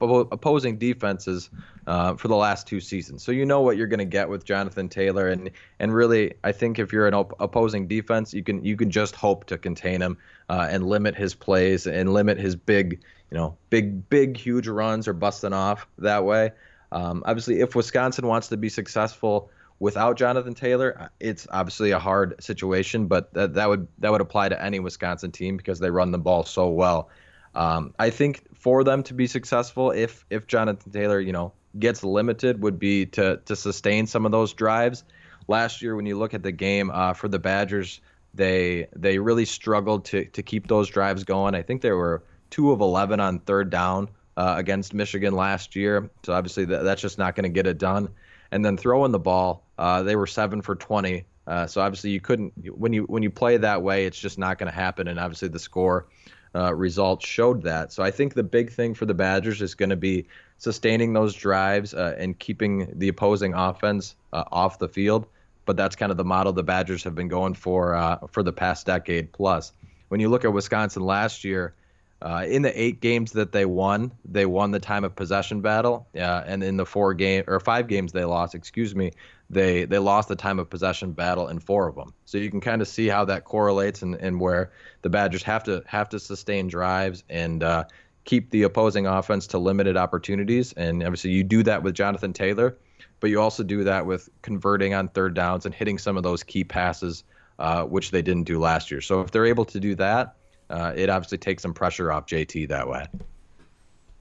opposing 0.00 0.78
defenses 0.78 1.50
uh, 1.86 2.14
for 2.14 2.28
the 2.28 2.36
last 2.36 2.66
two 2.66 2.80
seasons. 2.80 3.22
So 3.22 3.32
you 3.32 3.44
know 3.44 3.60
what 3.60 3.76
you're 3.76 3.86
going 3.88 3.98
to 3.98 4.04
get 4.04 4.28
with 4.28 4.44
Jonathan 4.44 4.88
Taylor, 4.88 5.28
and 5.28 5.50
and 5.78 5.92
really, 5.92 6.34
I 6.44 6.52
think 6.52 6.78
if 6.78 6.92
you're 6.92 7.06
an 7.06 7.14
op- 7.14 7.38
opposing 7.40 7.88
defense, 7.88 8.32
you 8.32 8.42
can 8.42 8.64
you 8.64 8.76
can 8.76 8.90
just 8.90 9.14
hope 9.14 9.44
to 9.46 9.58
contain 9.58 10.00
him 10.00 10.16
uh, 10.48 10.68
and 10.70 10.86
limit 10.86 11.14
his 11.14 11.34
plays 11.34 11.86
and 11.86 12.12
limit 12.12 12.38
his 12.38 12.56
big 12.56 13.00
you 13.30 13.36
know 13.36 13.56
big 13.68 14.08
big 14.08 14.36
huge 14.36 14.68
runs 14.68 15.06
or 15.08 15.12
busting 15.12 15.52
off 15.52 15.86
that 15.98 16.24
way. 16.24 16.52
Um, 16.92 17.22
obviously, 17.26 17.60
if 17.60 17.74
Wisconsin 17.74 18.26
wants 18.26 18.48
to 18.48 18.56
be 18.56 18.68
successful 18.68 19.50
without 19.78 20.16
Jonathan 20.16 20.54
Taylor, 20.54 21.10
it's 21.20 21.46
obviously 21.50 21.90
a 21.90 21.98
hard 21.98 22.42
situation, 22.42 23.06
but 23.06 23.32
that, 23.34 23.54
that 23.54 23.68
would 23.68 23.88
that 23.98 24.10
would 24.10 24.20
apply 24.20 24.48
to 24.48 24.62
any 24.62 24.80
Wisconsin 24.80 25.30
team 25.30 25.56
because 25.56 25.78
they 25.78 25.90
run 25.90 26.10
the 26.10 26.18
ball 26.18 26.44
so 26.44 26.68
well. 26.68 27.10
Um, 27.54 27.94
I 27.98 28.10
think 28.10 28.44
for 28.54 28.84
them 28.84 29.02
to 29.04 29.14
be 29.14 29.26
successful, 29.26 29.90
if 29.90 30.24
if 30.30 30.46
Jonathan 30.46 30.92
Taylor, 30.92 31.20
you 31.20 31.32
know, 31.32 31.52
gets 31.78 32.02
limited, 32.02 32.62
would 32.62 32.78
be 32.78 33.06
to 33.06 33.40
to 33.44 33.56
sustain 33.56 34.06
some 34.06 34.24
of 34.24 34.32
those 34.32 34.52
drives. 34.54 35.04
Last 35.46 35.80
year, 35.80 35.96
when 35.96 36.06
you 36.06 36.18
look 36.18 36.34
at 36.34 36.42
the 36.42 36.52
game 36.52 36.90
uh, 36.90 37.14
for 37.14 37.28
the 37.28 37.38
Badgers, 37.38 38.00
they 38.34 38.88
they 38.96 39.18
really 39.18 39.44
struggled 39.44 40.06
to 40.06 40.24
to 40.26 40.42
keep 40.42 40.68
those 40.68 40.88
drives 40.88 41.24
going. 41.24 41.54
I 41.54 41.62
think 41.62 41.82
they 41.82 41.92
were 41.92 42.22
two 42.50 42.72
of 42.72 42.80
eleven 42.80 43.20
on 43.20 43.40
third 43.40 43.70
down 43.70 44.08
uh, 44.38 44.54
against 44.56 44.94
Michigan 44.94 45.34
last 45.34 45.74
year. 45.74 46.10
So 46.22 46.32
obviously 46.32 46.64
that, 46.66 46.84
that's 46.84 47.02
just 47.02 47.18
not 47.18 47.34
going 47.34 47.42
to 47.42 47.50
get 47.50 47.66
it 47.66 47.76
done. 47.76 48.08
And 48.52 48.64
then 48.64 48.76
throwing 48.76 49.10
the 49.10 49.18
ball, 49.18 49.66
uh, 49.76 50.04
they 50.04 50.14
were 50.14 50.28
seven 50.28 50.62
for 50.62 50.76
20. 50.76 51.24
Uh, 51.48 51.66
so 51.66 51.80
obviously 51.80 52.10
you 52.10 52.20
couldn't 52.20 52.52
when 52.78 52.92
you 52.92 53.02
when 53.04 53.24
you 53.24 53.30
play 53.30 53.56
that 53.56 53.82
way, 53.82 54.06
it's 54.06 54.18
just 54.18 54.38
not 54.38 54.58
going 54.58 54.70
to 54.70 54.74
happen. 54.74 55.08
And 55.08 55.18
obviously 55.18 55.48
the 55.48 55.58
score 55.58 56.06
uh, 56.54 56.72
results 56.72 57.26
showed 57.26 57.62
that. 57.64 57.92
So 57.92 58.04
I 58.04 58.12
think 58.12 58.34
the 58.34 58.44
big 58.44 58.70
thing 58.70 58.94
for 58.94 59.06
the 59.06 59.14
Badgers 59.14 59.60
is 59.60 59.74
going 59.74 59.90
to 59.90 59.96
be 59.96 60.28
sustaining 60.56 61.14
those 61.14 61.34
drives 61.34 61.92
uh, 61.92 62.14
and 62.16 62.38
keeping 62.38 62.96
the 62.96 63.08
opposing 63.08 63.54
offense 63.54 64.14
uh, 64.32 64.44
off 64.52 64.78
the 64.78 64.88
field. 64.88 65.26
But 65.64 65.76
that's 65.76 65.96
kind 65.96 66.12
of 66.12 66.16
the 66.16 66.24
model 66.24 66.52
the 66.52 66.62
Badgers 66.62 67.02
have 67.02 67.16
been 67.16 67.28
going 67.28 67.54
for 67.54 68.18
for 68.30 68.44
the 68.44 68.52
past 68.52 68.86
decade 68.86 69.32
plus. 69.32 69.72
When 70.08 70.20
you 70.20 70.28
look 70.28 70.44
at 70.44 70.52
Wisconsin 70.52 71.02
last 71.02 71.42
year, 71.42 71.74
uh, 72.20 72.44
in 72.48 72.62
the 72.62 72.80
eight 72.80 73.00
games 73.00 73.32
that 73.32 73.52
they 73.52 73.64
won, 73.64 74.12
they 74.24 74.44
won 74.44 74.72
the 74.72 74.80
time 74.80 75.04
of 75.04 75.14
possession 75.14 75.60
battle, 75.60 76.08
uh, 76.16 76.42
and 76.46 76.64
in 76.64 76.76
the 76.76 76.86
four 76.86 77.14
game 77.14 77.44
or 77.46 77.60
five 77.60 77.86
games 77.86 78.12
they 78.12 78.24
lost, 78.24 78.54
excuse 78.54 78.94
me, 78.94 79.12
they 79.50 79.84
they 79.84 79.98
lost 79.98 80.28
the 80.28 80.36
time 80.36 80.58
of 80.58 80.68
possession 80.68 81.12
battle 81.12 81.48
in 81.48 81.60
four 81.60 81.86
of 81.86 81.94
them. 81.94 82.12
So 82.24 82.38
you 82.38 82.50
can 82.50 82.60
kind 82.60 82.82
of 82.82 82.88
see 82.88 83.06
how 83.06 83.24
that 83.26 83.44
correlates 83.44 84.02
and, 84.02 84.16
and 84.16 84.40
where 84.40 84.72
the 85.02 85.10
Badgers 85.10 85.44
have 85.44 85.64
to 85.64 85.82
have 85.86 86.08
to 86.08 86.18
sustain 86.18 86.66
drives 86.66 87.22
and 87.30 87.62
uh, 87.62 87.84
keep 88.24 88.50
the 88.50 88.64
opposing 88.64 89.06
offense 89.06 89.46
to 89.48 89.58
limited 89.58 89.96
opportunities. 89.96 90.72
And 90.72 91.02
obviously 91.02 91.30
you 91.30 91.44
do 91.44 91.62
that 91.62 91.82
with 91.82 91.94
Jonathan 91.94 92.32
Taylor, 92.32 92.76
but 93.20 93.30
you 93.30 93.40
also 93.40 93.62
do 93.62 93.84
that 93.84 94.06
with 94.06 94.28
converting 94.42 94.92
on 94.92 95.08
third 95.08 95.34
downs 95.34 95.66
and 95.66 95.74
hitting 95.74 95.98
some 95.98 96.16
of 96.16 96.24
those 96.24 96.42
key 96.42 96.64
passes, 96.64 97.24
uh, 97.58 97.84
which 97.84 98.10
they 98.10 98.22
didn't 98.22 98.44
do 98.44 98.58
last 98.58 98.90
year. 98.90 99.00
So 99.00 99.20
if 99.20 99.30
they're 99.30 99.46
able 99.46 99.64
to 99.66 99.80
do 99.80 99.94
that 99.94 100.34
uh, 100.70 100.92
it 100.94 101.08
obviously 101.08 101.38
takes 101.38 101.62
some 101.62 101.74
pressure 101.74 102.12
off 102.12 102.26
JT 102.26 102.68
that 102.68 102.88
way. 102.88 103.06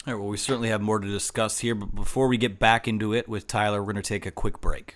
All 0.07 0.13
right, 0.13 0.19
well, 0.21 0.29
we 0.29 0.37
certainly 0.37 0.69
have 0.69 0.81
more 0.81 0.99
to 0.99 1.07
discuss 1.07 1.59
here, 1.59 1.75
but 1.75 1.93
before 1.93 2.29
we 2.29 2.37
get 2.37 2.59
back 2.59 2.87
into 2.87 3.13
it 3.13 3.27
with 3.27 3.45
Tyler, 3.45 3.81
we're 3.81 3.91
going 3.91 4.01
to 4.01 4.07
take 4.07 4.25
a 4.25 4.31
quick 4.31 4.61
break. 4.61 4.95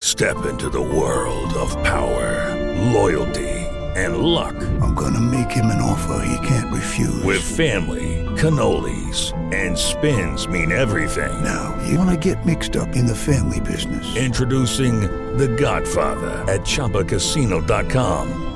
Step 0.00 0.46
into 0.46 0.68
the 0.68 0.80
world 0.80 1.52
of 1.54 1.70
power, 1.82 2.54
loyalty, 2.92 3.48
and 3.96 4.18
luck. 4.18 4.54
I'm 4.80 4.94
going 4.94 5.14
to 5.14 5.20
make 5.20 5.50
him 5.50 5.66
an 5.66 5.80
offer 5.80 6.24
he 6.24 6.46
can't 6.46 6.72
refuse. 6.72 7.24
With 7.24 7.42
family, 7.42 8.24
cannolis, 8.36 9.32
and 9.52 9.76
spins 9.76 10.46
mean 10.46 10.70
everything. 10.70 11.42
Now, 11.42 11.76
you 11.88 11.98
want 11.98 12.10
to 12.10 12.34
get 12.34 12.46
mixed 12.46 12.76
up 12.76 12.94
in 12.94 13.06
the 13.06 13.14
family 13.16 13.58
business? 13.58 14.16
Introducing 14.16 15.00
The 15.36 15.48
Godfather 15.48 16.44
at 16.52 16.60
ChumbaCasino.com. 16.60 18.55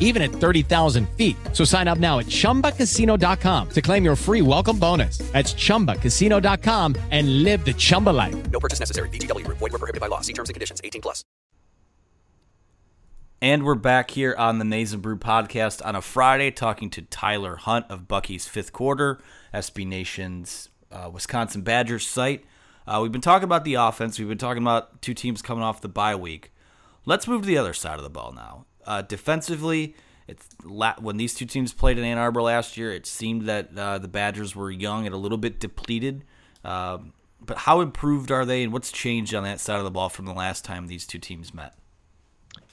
even 0.00 0.22
at 0.22 0.30
30,000 0.30 1.08
feet. 1.10 1.36
So 1.52 1.64
sign 1.64 1.86
up 1.86 1.98
now 1.98 2.18
at 2.18 2.26
chumbacasino.com 2.26 3.68
to 3.70 3.82
claim 3.82 4.04
your 4.04 4.16
free 4.16 4.42
welcome 4.42 4.78
bonus. 4.78 5.18
That's 5.32 5.54
chumbacasino.com 5.54 6.96
and 7.10 7.44
live 7.44 7.64
the 7.64 7.74
Chumba 7.74 8.10
life. 8.10 8.50
No 8.50 8.58
purchase 8.58 8.80
necessary. 8.80 9.10
VGW, 9.10 9.46
void, 9.46 9.60
were 9.60 9.78
prohibited 9.78 10.00
by 10.00 10.08
law. 10.08 10.22
See 10.22 10.32
terms 10.32 10.48
and 10.48 10.54
conditions 10.54 10.80
18 10.82 11.02
plus. 11.02 11.24
And 13.40 13.62
we're 13.62 13.76
back 13.76 14.10
here 14.10 14.34
on 14.36 14.58
the 14.58 14.64
Maize 14.64 14.96
Brew 14.96 15.16
podcast 15.16 15.80
on 15.86 15.94
a 15.94 16.02
Friday 16.02 16.50
talking 16.50 16.90
to 16.90 17.02
Tyler 17.02 17.54
Hunt 17.54 17.86
of 17.88 18.08
Bucky's 18.08 18.48
Fifth 18.48 18.72
Quarter, 18.72 19.20
SB 19.54 19.86
Nation's 19.86 20.70
uh, 20.90 21.08
Wisconsin 21.12 21.62
Badgers 21.62 22.04
site. 22.04 22.44
Uh, 22.84 22.98
we've 23.00 23.12
been 23.12 23.20
talking 23.20 23.44
about 23.44 23.64
the 23.64 23.74
offense. 23.74 24.18
We've 24.18 24.28
been 24.28 24.38
talking 24.38 24.62
about 24.64 25.00
two 25.02 25.14
teams 25.14 25.40
coming 25.40 25.62
off 25.62 25.80
the 25.80 25.88
bye 25.88 26.16
week. 26.16 26.52
Let's 27.04 27.28
move 27.28 27.42
to 27.42 27.46
the 27.46 27.58
other 27.58 27.74
side 27.74 27.98
of 27.98 28.02
the 28.02 28.10
ball 28.10 28.32
now. 28.32 28.66
Uh, 28.88 29.02
defensively, 29.02 29.94
it's 30.26 30.48
when 30.98 31.18
these 31.18 31.34
two 31.34 31.44
teams 31.44 31.74
played 31.74 31.98
in 31.98 32.04
Ann 32.04 32.16
Arbor 32.16 32.40
last 32.40 32.78
year, 32.78 32.90
it 32.90 33.04
seemed 33.04 33.42
that 33.42 33.76
uh, 33.76 33.98
the 33.98 34.08
Badgers 34.08 34.56
were 34.56 34.70
young 34.70 35.04
and 35.04 35.14
a 35.14 35.18
little 35.18 35.36
bit 35.36 35.60
depleted. 35.60 36.24
Um, 36.64 37.12
but 37.44 37.58
how 37.58 37.82
improved 37.82 38.32
are 38.32 38.46
they, 38.46 38.62
and 38.62 38.72
what's 38.72 38.90
changed 38.90 39.34
on 39.34 39.44
that 39.44 39.60
side 39.60 39.76
of 39.76 39.84
the 39.84 39.90
ball 39.90 40.08
from 40.08 40.24
the 40.24 40.32
last 40.32 40.64
time 40.64 40.86
these 40.86 41.06
two 41.06 41.18
teams 41.18 41.52
met? 41.52 41.74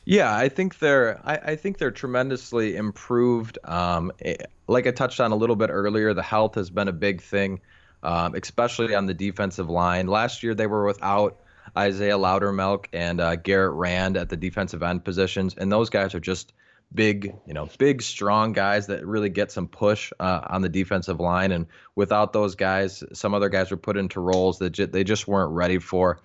Yeah, 0.06 0.34
I 0.34 0.48
think 0.48 0.80
they're 0.80 1.20
I, 1.26 1.36
I 1.52 1.56
think 1.58 1.80
they're 1.80 1.92
tremendously 1.92 2.78
improved. 2.78 3.58
Um, 3.66 4.14
eh, 4.22 4.38
like 4.68 4.88
I 4.88 4.92
touched 4.92 5.20
on 5.20 5.34
a 5.34 5.36
little 5.36 5.58
bit 5.58 5.70
earlier, 5.70 6.14
the 6.14 6.24
health 6.24 6.56
has 6.56 6.70
been 6.70 6.88
a 6.88 6.94
big 6.94 7.22
thing, 7.22 7.60
um, 8.04 8.36
especially 8.36 8.96
on 8.96 9.06
the 9.06 9.14
defensive 9.14 9.70
line. 9.70 10.08
Last 10.08 10.44
year 10.44 10.56
they 10.56 10.68
were 10.68 10.86
without 10.86 11.42
Isaiah 11.78 12.18
Loudermilk 12.18 12.86
and 12.94 13.20
uh, 13.20 13.36
Garrett 13.36 13.74
Rand 13.74 14.18
at 14.18 14.30
the 14.30 14.38
defensive 14.38 14.84
end 14.84 15.04
positions, 15.04 15.56
and 15.58 15.72
those 15.72 15.90
guys 15.90 16.16
are 16.16 16.20
just 16.20 16.54
big, 16.94 17.36
you 17.46 17.54
know, 17.54 17.68
big, 17.78 18.02
strong 18.02 18.54
guys 18.54 18.88
that 18.88 19.06
really 19.06 19.30
get 19.30 19.52
some 19.52 19.68
push 19.68 20.12
uh, 20.20 20.42
on 20.48 20.62
the 20.62 20.70
defensive 20.70 21.20
line. 21.20 21.52
And 21.52 21.68
without 21.96 22.34
those 22.34 22.56
guys, 22.56 23.04
some 23.14 23.34
other 23.34 23.50
guys 23.50 23.72
were 23.72 23.78
put 23.78 23.98
into 23.98 24.20
roles 24.20 24.60
that 24.60 24.72
j- 24.72 24.86
they 24.86 25.04
just 25.04 25.28
weren't 25.28 25.52
ready 25.52 25.80
for. 25.80 26.22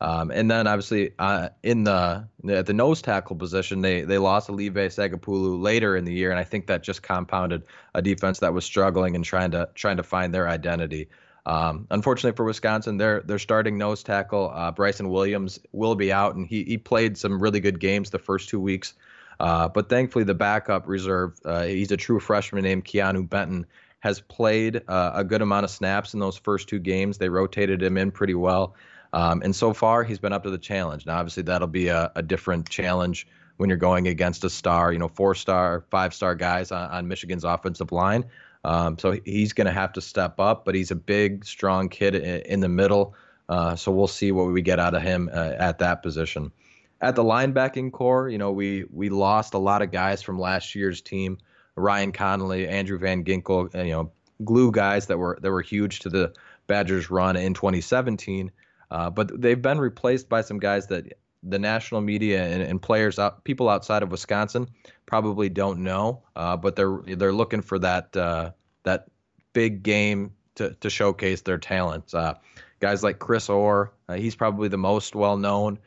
Um, 0.00 0.32
and 0.32 0.50
then 0.50 0.66
obviously 0.66 1.12
uh, 1.20 1.50
in 1.62 1.84
the 1.84 2.26
at 2.48 2.66
the 2.66 2.72
nose 2.72 3.02
tackle 3.02 3.36
position, 3.36 3.82
they 3.82 4.02
they 4.02 4.18
lost 4.18 4.50
Olive 4.50 4.74
Sagapolu 4.74 5.62
later 5.62 5.96
in 5.96 6.04
the 6.04 6.12
year, 6.12 6.30
and 6.30 6.40
I 6.40 6.44
think 6.44 6.66
that 6.66 6.82
just 6.82 7.02
compounded 7.02 7.62
a 7.94 8.02
defense 8.02 8.40
that 8.40 8.52
was 8.52 8.64
struggling 8.64 9.14
and 9.14 9.24
trying 9.24 9.52
to 9.52 9.68
trying 9.74 9.98
to 9.98 10.02
find 10.02 10.34
their 10.34 10.48
identity. 10.48 11.08
Um, 11.44 11.86
unfortunately 11.90 12.36
for 12.36 12.44
Wisconsin, 12.44 12.98
their 12.98 13.20
their 13.20 13.38
starting 13.38 13.76
nose 13.78 14.02
tackle 14.02 14.50
uh, 14.54 14.70
Bryson 14.70 15.08
Williams 15.08 15.58
will 15.72 15.94
be 15.94 16.12
out, 16.12 16.36
and 16.36 16.46
he 16.46 16.62
he 16.64 16.78
played 16.78 17.18
some 17.18 17.42
really 17.42 17.60
good 17.60 17.80
games 17.80 18.10
the 18.10 18.18
first 18.18 18.48
two 18.48 18.60
weeks. 18.60 18.94
Uh, 19.40 19.68
but 19.68 19.88
thankfully, 19.88 20.24
the 20.24 20.34
backup 20.34 20.86
reserve, 20.86 21.38
uh, 21.44 21.64
he's 21.64 21.90
a 21.90 21.96
true 21.96 22.20
freshman 22.20 22.62
named 22.62 22.84
Keanu 22.84 23.28
Benton, 23.28 23.66
has 23.98 24.20
played 24.20 24.82
uh, 24.86 25.12
a 25.14 25.24
good 25.24 25.42
amount 25.42 25.64
of 25.64 25.70
snaps 25.70 26.14
in 26.14 26.20
those 26.20 26.36
first 26.36 26.68
two 26.68 26.78
games. 26.78 27.18
They 27.18 27.28
rotated 27.28 27.82
him 27.82 27.96
in 27.96 28.12
pretty 28.12 28.34
well. 28.34 28.76
Um, 29.12 29.42
and 29.42 29.54
so 29.54 29.72
far, 29.72 30.04
he's 30.04 30.20
been 30.20 30.32
up 30.32 30.44
to 30.44 30.50
the 30.50 30.58
challenge. 30.58 31.06
Now, 31.06 31.18
obviously, 31.18 31.42
that'll 31.44 31.66
be 31.68 31.88
a, 31.88 32.12
a 32.14 32.22
different 32.22 32.68
challenge 32.68 33.26
when 33.56 33.68
you're 33.68 33.78
going 33.78 34.08
against 34.08 34.44
a 34.44 34.50
star, 34.50 34.92
you 34.92 34.98
know, 34.98 35.08
four 35.08 35.34
star, 35.34 35.84
five 35.90 36.14
star 36.14 36.34
guys 36.34 36.72
on, 36.72 36.90
on 36.90 37.08
Michigan's 37.08 37.44
offensive 37.44 37.92
line. 37.92 38.24
Um, 38.64 38.98
so 38.98 39.18
he's 39.24 39.52
going 39.52 39.66
to 39.66 39.72
have 39.72 39.94
to 39.94 40.00
step 40.00 40.38
up, 40.38 40.64
but 40.64 40.74
he's 40.74 40.90
a 40.90 40.96
big, 40.96 41.44
strong 41.44 41.88
kid 41.88 42.14
in, 42.14 42.60
the 42.60 42.68
middle. 42.68 43.14
Uh, 43.48 43.74
so 43.74 43.90
we'll 43.90 44.06
see 44.06 44.30
what 44.30 44.44
we 44.44 44.62
get 44.62 44.78
out 44.78 44.94
of 44.94 45.02
him 45.02 45.28
uh, 45.32 45.52
at 45.58 45.80
that 45.80 46.02
position. 46.02 46.52
At 47.00 47.16
the 47.16 47.24
linebacking 47.24 47.90
core, 47.90 48.28
you 48.28 48.38
know, 48.38 48.52
we 48.52 48.84
we 48.92 49.08
lost 49.08 49.54
a 49.54 49.58
lot 49.58 49.82
of 49.82 49.90
guys 49.90 50.22
from 50.22 50.38
last 50.38 50.76
year's 50.76 51.00
team. 51.00 51.38
Ryan 51.74 52.12
Connelly, 52.12 52.68
Andrew 52.68 52.98
Van 52.98 53.24
Ginkel, 53.24 53.74
you 53.84 53.90
know, 53.90 54.12
glue 54.44 54.70
guys 54.70 55.06
that 55.06 55.18
were 55.18 55.36
that 55.42 55.50
were 55.50 55.62
huge 55.62 56.00
to 56.00 56.08
the 56.08 56.32
Badgers' 56.68 57.10
run 57.10 57.34
in 57.36 57.54
2017. 57.54 58.52
Uh, 58.90 59.10
but 59.10 59.40
they've 59.40 59.60
been 59.60 59.80
replaced 59.80 60.28
by 60.28 60.42
some 60.42 60.58
guys 60.58 60.86
that 60.88 61.14
the 61.42 61.58
national 61.58 62.00
media 62.00 62.44
and, 62.44 62.62
and 62.62 62.80
players 62.80 63.18
out, 63.18 63.44
people 63.44 63.68
outside 63.68 64.02
of 64.02 64.10
Wisconsin 64.10 64.68
probably 65.06 65.48
don't 65.48 65.80
know. 65.80 66.22
Uh, 66.36 66.56
but 66.56 66.76
they're 66.76 67.00
they're 67.06 67.32
looking 67.32 67.62
for 67.62 67.78
that 67.78 68.16
uh, 68.16 68.50
that 68.84 69.08
big 69.52 69.82
game 69.82 70.32
to 70.54 70.74
to 70.80 70.90
showcase 70.90 71.42
their 71.42 71.58
talents. 71.58 72.14
Uh, 72.14 72.34
guys 72.80 73.02
like 73.02 73.18
Chris 73.18 73.48
Orr, 73.48 73.92
uh, 74.08 74.14
he's 74.14 74.36
probably 74.36 74.68
the 74.68 74.78
most 74.78 75.14
well 75.14 75.36
known. 75.36 75.78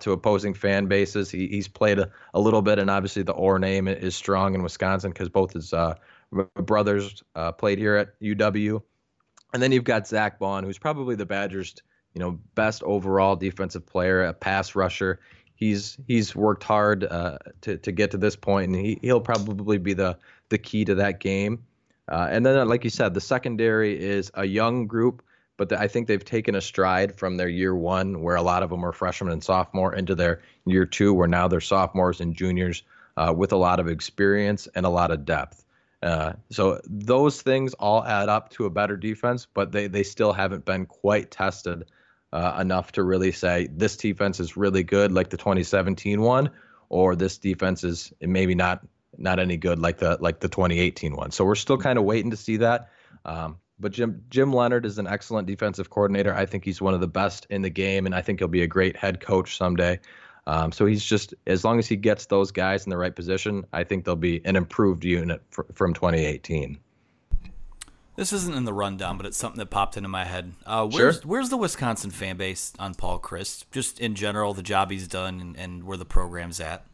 to 0.00 0.12
opposing 0.12 0.54
fan 0.54 0.86
bases, 0.86 1.30
he, 1.30 1.48
he's 1.48 1.68
played 1.68 1.98
a, 1.98 2.10
a, 2.32 2.40
little 2.40 2.62
bit, 2.62 2.78
and 2.78 2.88
obviously 2.88 3.22
the 3.22 3.32
Orr 3.32 3.58
name 3.58 3.88
is 3.88 4.14
strong 4.14 4.54
in 4.54 4.62
Wisconsin 4.62 5.10
because 5.10 5.28
both 5.28 5.52
his 5.52 5.74
brothers 6.54 7.22
played 7.58 7.78
here 7.78 7.96
at 7.96 8.20
UW. 8.20 8.82
And 9.52 9.62
then 9.62 9.70
you've 9.70 9.84
got 9.84 10.08
Zack 10.08 10.40
Baun, 10.40 10.64
who's 10.64 10.78
probably 10.78 11.14
the 11.14 11.26
Badgers' 11.26 11.76
you 12.14 12.20
know, 12.20 12.38
best 12.54 12.82
overall 12.84 13.36
defensive 13.36 13.84
player, 13.84 14.24
a 14.24 14.32
pass 14.32 14.74
rusher. 14.74 15.20
He's 15.56 15.98
he's 16.06 16.34
worked 16.34 16.64
hard 16.64 17.04
uh, 17.04 17.38
to 17.62 17.76
to 17.78 17.92
get 17.92 18.12
to 18.12 18.16
this 18.16 18.36
point, 18.36 18.74
and 18.74 18.86
he 18.86 18.98
he'll 19.02 19.20
probably 19.20 19.78
be 19.78 19.92
the 19.94 20.16
the 20.48 20.58
key 20.58 20.84
to 20.84 20.96
that 20.96 21.20
game. 21.20 21.64
Uh, 22.08 22.28
and 22.30 22.44
then, 22.44 22.68
like 22.68 22.84
you 22.84 22.90
said, 22.90 23.14
the 23.14 23.20
secondary 23.20 23.98
is 23.98 24.30
a 24.34 24.44
young 24.44 24.86
group, 24.86 25.22
but 25.56 25.70
the, 25.70 25.80
I 25.80 25.88
think 25.88 26.06
they've 26.06 26.24
taken 26.24 26.54
a 26.54 26.60
stride 26.60 27.18
from 27.18 27.36
their 27.36 27.48
year 27.48 27.74
one, 27.74 28.20
where 28.22 28.36
a 28.36 28.42
lot 28.42 28.62
of 28.62 28.70
them 28.70 28.82
were 28.82 28.92
freshmen 28.92 29.32
and 29.32 29.42
sophomore, 29.42 29.94
into 29.94 30.14
their 30.14 30.42
year 30.66 30.84
two, 30.86 31.14
where 31.14 31.28
now 31.28 31.48
they're 31.48 31.60
sophomores 31.60 32.20
and 32.20 32.34
juniors 32.34 32.82
uh, 33.16 33.32
with 33.34 33.52
a 33.52 33.56
lot 33.56 33.80
of 33.80 33.88
experience 33.88 34.68
and 34.74 34.84
a 34.84 34.90
lot 34.90 35.10
of 35.10 35.24
depth. 35.24 35.64
Uh, 36.02 36.34
so 36.50 36.78
those 36.84 37.40
things 37.40 37.72
all 37.74 38.04
add 38.04 38.28
up 38.28 38.50
to 38.50 38.66
a 38.66 38.70
better 38.70 38.96
defense, 38.96 39.46
but 39.54 39.72
they 39.72 39.86
they 39.86 40.02
still 40.02 40.32
haven't 40.32 40.64
been 40.64 40.84
quite 40.84 41.30
tested 41.30 41.86
uh, 42.34 42.58
enough 42.60 42.90
to 42.92 43.02
really 43.04 43.30
say 43.30 43.68
this 43.70 43.96
defense 43.96 44.40
is 44.40 44.56
really 44.56 44.82
good, 44.82 45.12
like 45.12 45.30
the 45.30 45.36
2017 45.36 46.20
one, 46.20 46.50
or 46.88 47.14
this 47.14 47.38
defense 47.38 47.84
is 47.84 48.12
maybe 48.20 48.56
not 48.56 48.84
not 49.16 49.38
any 49.38 49.56
good 49.56 49.78
like 49.78 49.98
the 49.98 50.18
like 50.20 50.40
the 50.40 50.48
2018 50.48 51.14
one. 51.14 51.30
So 51.30 51.44
we're 51.44 51.54
still 51.54 51.78
kind 51.78 51.96
of 51.96 52.04
waiting 52.04 52.32
to 52.32 52.36
see 52.36 52.56
that. 52.58 52.90
Um, 53.24 53.58
but 53.78 53.92
Jim 53.92 54.24
Jim 54.30 54.52
Leonhard 54.52 54.84
is 54.84 54.98
an 54.98 55.06
excellent 55.06 55.46
defensive 55.46 55.90
coordinator. 55.90 56.34
I 56.34 56.44
think 56.46 56.64
he's 56.64 56.82
one 56.82 56.92
of 56.92 57.00
the 57.00 57.06
best 57.06 57.46
in 57.50 57.62
the 57.62 57.70
game, 57.70 58.04
and 58.04 58.14
I 58.14 58.20
think 58.20 58.40
he'll 58.40 58.48
be 58.48 58.62
a 58.62 58.66
great 58.66 58.96
head 58.96 59.20
coach 59.20 59.56
someday. 59.56 60.00
Um, 60.46 60.72
so 60.72 60.86
he's 60.86 61.04
just 61.04 61.34
as 61.46 61.64
long 61.64 61.78
as 61.78 61.86
he 61.86 61.94
gets 61.94 62.26
those 62.26 62.50
guys 62.50 62.84
in 62.84 62.90
the 62.90 62.98
right 62.98 63.14
position, 63.14 63.64
I 63.72 63.84
think 63.84 64.04
they'll 64.04 64.16
be 64.16 64.44
an 64.44 64.56
improved 64.56 65.04
unit 65.04 65.40
for, 65.50 65.66
from 65.72 65.94
2018. 65.94 66.78
This 68.16 68.32
isn't 68.32 68.54
in 68.54 68.64
the 68.64 68.72
rundown, 68.72 69.16
but 69.16 69.26
it's 69.26 69.36
something 69.36 69.58
that 69.58 69.70
popped 69.70 69.96
into 69.96 70.08
my 70.08 70.24
head. 70.24 70.52
Uh, 70.64 70.86
where's 70.86 71.16
sure. 71.16 71.22
where's 71.24 71.48
the 71.48 71.56
Wisconsin 71.56 72.10
fan 72.10 72.36
base 72.36 72.72
on 72.78 72.94
Paul 72.94 73.18
Chryst? 73.18 73.64
Just 73.72 73.98
in 73.98 74.14
general, 74.14 74.54
the 74.54 74.62
job 74.62 74.90
he's 74.90 75.08
done 75.08 75.40
and, 75.40 75.56
and 75.56 75.84
where 75.84 75.96
the 75.96 76.04
program's 76.04 76.60
at. 76.60 76.86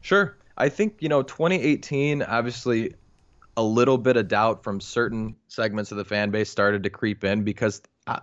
Sure, 0.00 0.36
I 0.56 0.70
think 0.70 0.96
you 1.00 1.10
know 1.10 1.22
2018. 1.22 2.22
Obviously, 2.22 2.94
a 3.58 3.62
little 3.62 3.98
bit 3.98 4.16
of 4.16 4.28
doubt 4.28 4.64
from 4.64 4.80
certain 4.80 5.36
segments 5.48 5.90
of 5.90 5.98
the 5.98 6.04
fan 6.04 6.30
base 6.30 6.48
started 6.48 6.82
to 6.84 6.90
creep 6.90 7.22
in 7.22 7.42
because 7.42 7.82
uh, 8.06 8.20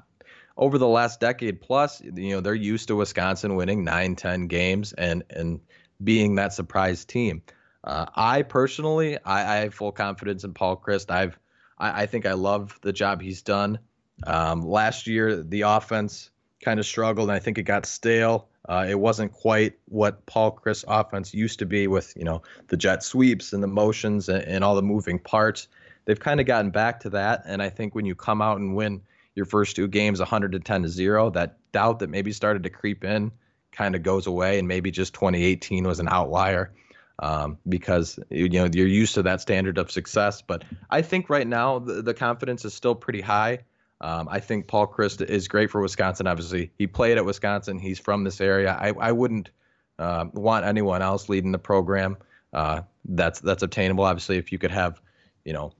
over 0.57 0.79
the 0.79 0.87
last 0.87 1.19
decade 1.19 1.61
plus, 1.61 2.01
you 2.01 2.31
know, 2.31 2.41
they're 2.41 2.55
used 2.55 2.87
to 2.87 2.95
Wisconsin 2.95 3.55
winning 3.55 3.83
nine, 3.83 4.15
ten 4.15 4.47
games 4.47 4.93
and 4.93 5.23
and 5.29 5.59
being 6.03 6.35
that 6.35 6.51
surprise 6.51 7.05
team. 7.05 7.43
Uh, 7.83 8.05
I 8.15 8.41
personally, 8.41 9.19
I, 9.23 9.41
I 9.41 9.55
have 9.57 9.73
full 9.75 9.91
confidence 9.91 10.43
in 10.43 10.53
Paul 10.53 10.77
Chryst. 10.77 11.11
I've 11.11 11.37
I, 11.83 12.03
I 12.03 12.05
think 12.05 12.25
I 12.25 12.33
love 12.33 12.79
the 12.81 12.93
job 12.93 13.21
he's 13.21 13.41
done. 13.41 13.79
Um, 14.25 14.65
last 14.65 15.05
year, 15.05 15.43
the 15.43 15.61
offense 15.61 16.31
kind 16.63 16.79
of 16.79 16.85
struggled, 16.85 17.29
and 17.29 17.35
I 17.35 17.39
think 17.39 17.57
it 17.57 17.63
got 17.63 17.85
stale. 17.85 18.47
Uh, 18.67 18.85
it 18.89 18.97
wasn't 18.97 19.33
quite 19.33 19.73
what 19.89 20.25
Paul 20.25 20.57
Chryst 20.57 20.85
offense 20.87 21.33
used 21.33 21.59
to 21.59 21.65
be 21.65 21.87
with 21.87 22.13
you 22.15 22.23
know 22.23 22.41
the 22.69 22.77
jet 22.77 23.03
sweeps 23.03 23.51
and 23.51 23.61
the 23.61 23.67
motions 23.67 24.29
and, 24.29 24.43
and 24.43 24.63
all 24.63 24.75
the 24.75 24.81
moving 24.81 25.19
parts. 25.19 25.67
They've 26.05 26.19
kind 26.19 26.39
of 26.39 26.45
gotten 26.45 26.71
back 26.71 27.01
to 27.01 27.09
that, 27.11 27.43
and 27.45 27.61
I 27.61 27.69
think 27.69 27.93
when 27.93 28.05
you 28.05 28.15
come 28.15 28.41
out 28.41 28.59
and 28.59 28.75
win 28.75 29.01
your 29.35 29.45
first 29.45 29.75
two 29.75 29.87
games 29.87 30.19
100 30.19 30.51
to 30.51 30.59
10 30.59 30.83
to 30.83 30.89
0 30.89 31.31
that 31.31 31.57
doubt 31.71 31.99
that 31.99 32.09
maybe 32.09 32.31
started 32.31 32.61
to 32.63 32.69
creep 32.69 33.03
in 33.03 33.31
kind 33.71 33.95
of 33.95 34.03
goes 34.03 34.27
away 34.27 34.59
and 34.59 34.67
maybe 34.67 34.91
just 34.91 35.15
2018 35.15 35.85
was 35.85 35.99
an 35.99 36.07
outlier 36.07 36.71
um, 37.19 37.57
because 37.67 38.19
you 38.29 38.49
know 38.49 38.67
you're 38.71 38.87
used 38.87 39.15
to 39.15 39.23
that 39.23 39.41
standard 39.41 39.77
of 39.77 39.91
success. 39.91 40.41
But 40.41 40.63
I 40.89 41.01
think 41.01 41.29
right 41.29 41.47
now 41.47 41.79
the, 41.79 42.01
the 42.01 42.13
confidence 42.13 42.65
is 42.65 42.73
still 42.73 42.95
pretty 42.95 43.21
high. 43.21 43.59
Um, 44.01 44.27
I 44.29 44.39
think 44.41 44.67
Paul 44.67 44.87
Chryst 44.87 45.21
is 45.21 45.47
great 45.47 45.71
for 45.71 45.81
Wisconsin. 45.81 46.27
Obviously, 46.27 46.71
he 46.77 46.87
played 46.87 47.17
at 47.17 47.25
Wisconsin. 47.25 47.79
He's 47.79 47.99
from 47.99 48.25
this 48.25 48.41
area. 48.41 48.77
I, 48.77 48.91
I 48.99 49.13
wouldn't 49.13 49.49
uh, 49.97 50.25
want 50.33 50.65
anyone 50.65 51.01
else 51.01 51.29
leading 51.29 51.53
the 51.53 51.59
program. 51.59 52.17
Uh, 52.51 52.81
that's 53.05 53.39
that's 53.39 53.63
obtainable. 53.63 54.03
Obviously, 54.03 54.37
if 54.37 54.51
you 54.51 54.57
could 54.57 54.71
have, 54.71 54.99
you 55.45 55.53
know, 55.53 55.71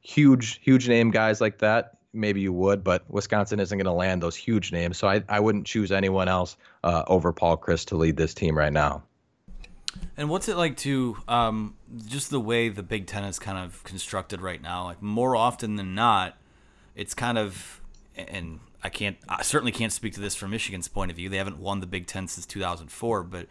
huge 0.00 0.60
huge 0.62 0.88
name 0.88 1.10
guys 1.10 1.40
like 1.40 1.58
that, 1.58 1.98
maybe 2.12 2.40
you 2.40 2.52
would. 2.52 2.84
But 2.84 3.04
Wisconsin 3.10 3.58
isn't 3.58 3.76
going 3.76 3.86
to 3.86 3.92
land 3.92 4.22
those 4.22 4.36
huge 4.36 4.70
names, 4.72 4.96
so 4.96 5.08
I, 5.08 5.24
I 5.28 5.40
wouldn't 5.40 5.66
choose 5.66 5.90
anyone 5.90 6.28
else 6.28 6.56
uh, 6.84 7.02
over 7.08 7.32
Paul 7.32 7.56
Chryst 7.56 7.86
to 7.86 7.96
lead 7.96 8.16
this 8.16 8.34
team 8.34 8.56
right 8.56 8.72
now. 8.72 9.02
And 10.16 10.28
what's 10.28 10.48
it 10.48 10.56
like 10.56 10.76
to 10.78 11.16
um, 11.28 11.74
just 12.06 12.30
the 12.30 12.40
way 12.40 12.68
the 12.68 12.82
Big 12.82 13.06
Ten 13.06 13.24
is 13.24 13.38
kind 13.38 13.58
of 13.58 13.82
constructed 13.84 14.40
right 14.40 14.60
now? 14.60 14.84
Like 14.84 15.02
more 15.02 15.36
often 15.36 15.76
than 15.76 15.94
not, 15.94 16.36
it's 16.94 17.14
kind 17.14 17.38
of, 17.38 17.80
and 18.16 18.60
I 18.82 18.88
can't, 18.88 19.16
I 19.28 19.42
certainly 19.42 19.72
can't 19.72 19.92
speak 19.92 20.14
to 20.14 20.20
this 20.20 20.34
from 20.34 20.50
Michigan's 20.50 20.88
point 20.88 21.10
of 21.10 21.16
view. 21.16 21.28
They 21.28 21.38
haven't 21.38 21.58
won 21.58 21.80
the 21.80 21.86
Big 21.86 22.06
Ten 22.06 22.28
since 22.28 22.46
2004, 22.46 23.22
but 23.24 23.46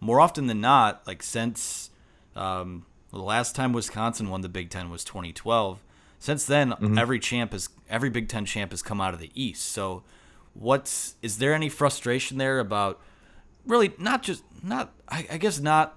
more 0.00 0.20
often 0.20 0.46
than 0.46 0.60
not, 0.60 1.06
like 1.06 1.22
since 1.22 1.90
um, 2.34 2.86
the 3.10 3.18
last 3.18 3.54
time 3.54 3.72
Wisconsin 3.72 4.28
won 4.28 4.40
the 4.40 4.48
Big 4.48 4.70
Ten 4.70 4.90
was 4.90 5.04
2012. 5.04 5.80
Since 6.18 6.44
then, 6.46 6.70
mm-hmm. 6.70 6.98
every 6.98 7.18
champ 7.18 7.52
is 7.52 7.68
every 7.88 8.10
Big 8.10 8.28
Ten 8.28 8.44
champ 8.46 8.70
has 8.70 8.82
come 8.82 9.00
out 9.00 9.14
of 9.14 9.20
the 9.20 9.30
East. 9.34 9.64
So, 9.66 10.02
what's 10.54 11.16
is 11.22 11.38
there 11.38 11.54
any 11.54 11.68
frustration 11.68 12.38
there 12.38 12.58
about? 12.58 13.00
Really 13.66 13.92
not 13.98 14.22
just 14.22 14.44
not 14.62 14.92
I, 15.08 15.26
I 15.32 15.36
guess 15.38 15.60
not 15.60 15.96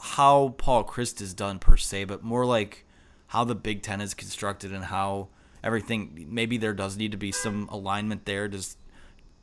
how 0.00 0.54
Paul 0.58 0.84
Chryst 0.84 1.20
is 1.20 1.34
done 1.34 1.58
per 1.58 1.76
se, 1.76 2.04
but 2.04 2.22
more 2.22 2.44
like 2.44 2.84
how 3.28 3.44
the 3.44 3.54
Big 3.54 3.82
Ten 3.82 4.00
is 4.00 4.14
constructed 4.14 4.72
and 4.72 4.84
how 4.84 5.28
everything. 5.62 6.26
Maybe 6.30 6.58
there 6.58 6.74
does 6.74 6.96
need 6.96 7.12
to 7.12 7.18
be 7.18 7.32
some 7.32 7.68
alignment 7.70 8.24
there. 8.24 8.48
Does 8.48 8.76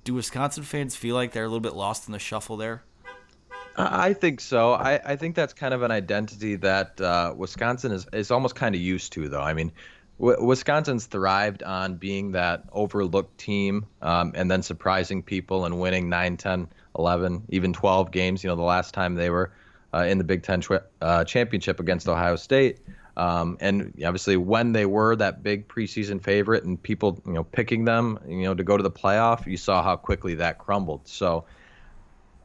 do 0.03 0.13
Wisconsin 0.13 0.63
fans 0.63 0.95
feel 0.95 1.15
like 1.15 1.31
they're 1.31 1.45
a 1.45 1.47
little 1.47 1.59
bit 1.59 1.75
lost 1.75 2.07
in 2.07 2.11
the 2.11 2.19
shuffle 2.19 2.57
there? 2.57 2.83
I 3.75 4.13
think 4.13 4.41
so. 4.41 4.73
I, 4.73 4.99
I 5.05 5.15
think 5.15 5.35
that's 5.35 5.53
kind 5.53 5.73
of 5.73 5.83
an 5.83 5.91
identity 5.91 6.57
that 6.57 6.99
uh, 6.99 7.33
Wisconsin 7.37 7.93
is, 7.93 8.05
is 8.11 8.29
almost 8.29 8.55
kind 8.55 8.75
of 8.75 8.81
used 8.81 9.13
to, 9.13 9.29
though. 9.29 9.41
I 9.41 9.53
mean, 9.53 9.71
w- 10.19 10.43
Wisconsin's 10.43 11.05
thrived 11.05 11.63
on 11.63 11.95
being 11.95 12.33
that 12.33 12.65
overlooked 12.73 13.37
team 13.37 13.85
um, 14.01 14.33
and 14.35 14.51
then 14.51 14.63
surprising 14.63 15.23
people 15.23 15.63
and 15.63 15.79
winning 15.79 16.09
9, 16.09 16.35
10, 16.35 16.67
11, 16.97 17.43
even 17.49 17.73
12 17.73 18.11
games. 18.11 18.43
You 18.43 18.49
know, 18.49 18.55
the 18.55 18.61
last 18.61 18.93
time 18.93 19.15
they 19.15 19.29
were 19.29 19.51
uh, 19.93 20.05
in 20.07 20.17
the 20.17 20.23
Big 20.23 20.43
Ten 20.43 20.61
uh, 21.01 21.23
championship 21.23 21.79
against 21.79 22.07
Ohio 22.07 22.35
State. 22.35 22.79
Um, 23.17 23.57
and 23.59 23.93
obviously, 24.05 24.37
when 24.37 24.71
they 24.71 24.85
were 24.85 25.15
that 25.17 25.43
big 25.43 25.67
preseason 25.67 26.23
favorite 26.23 26.63
and 26.63 26.81
people, 26.81 27.21
you 27.25 27.33
know, 27.33 27.43
picking 27.43 27.83
them, 27.83 28.17
you 28.27 28.43
know, 28.43 28.53
to 28.53 28.63
go 28.63 28.77
to 28.77 28.83
the 28.83 28.91
playoff, 28.91 29.45
you 29.45 29.57
saw 29.57 29.83
how 29.83 29.97
quickly 29.97 30.35
that 30.35 30.57
crumbled. 30.57 31.07
So, 31.07 31.45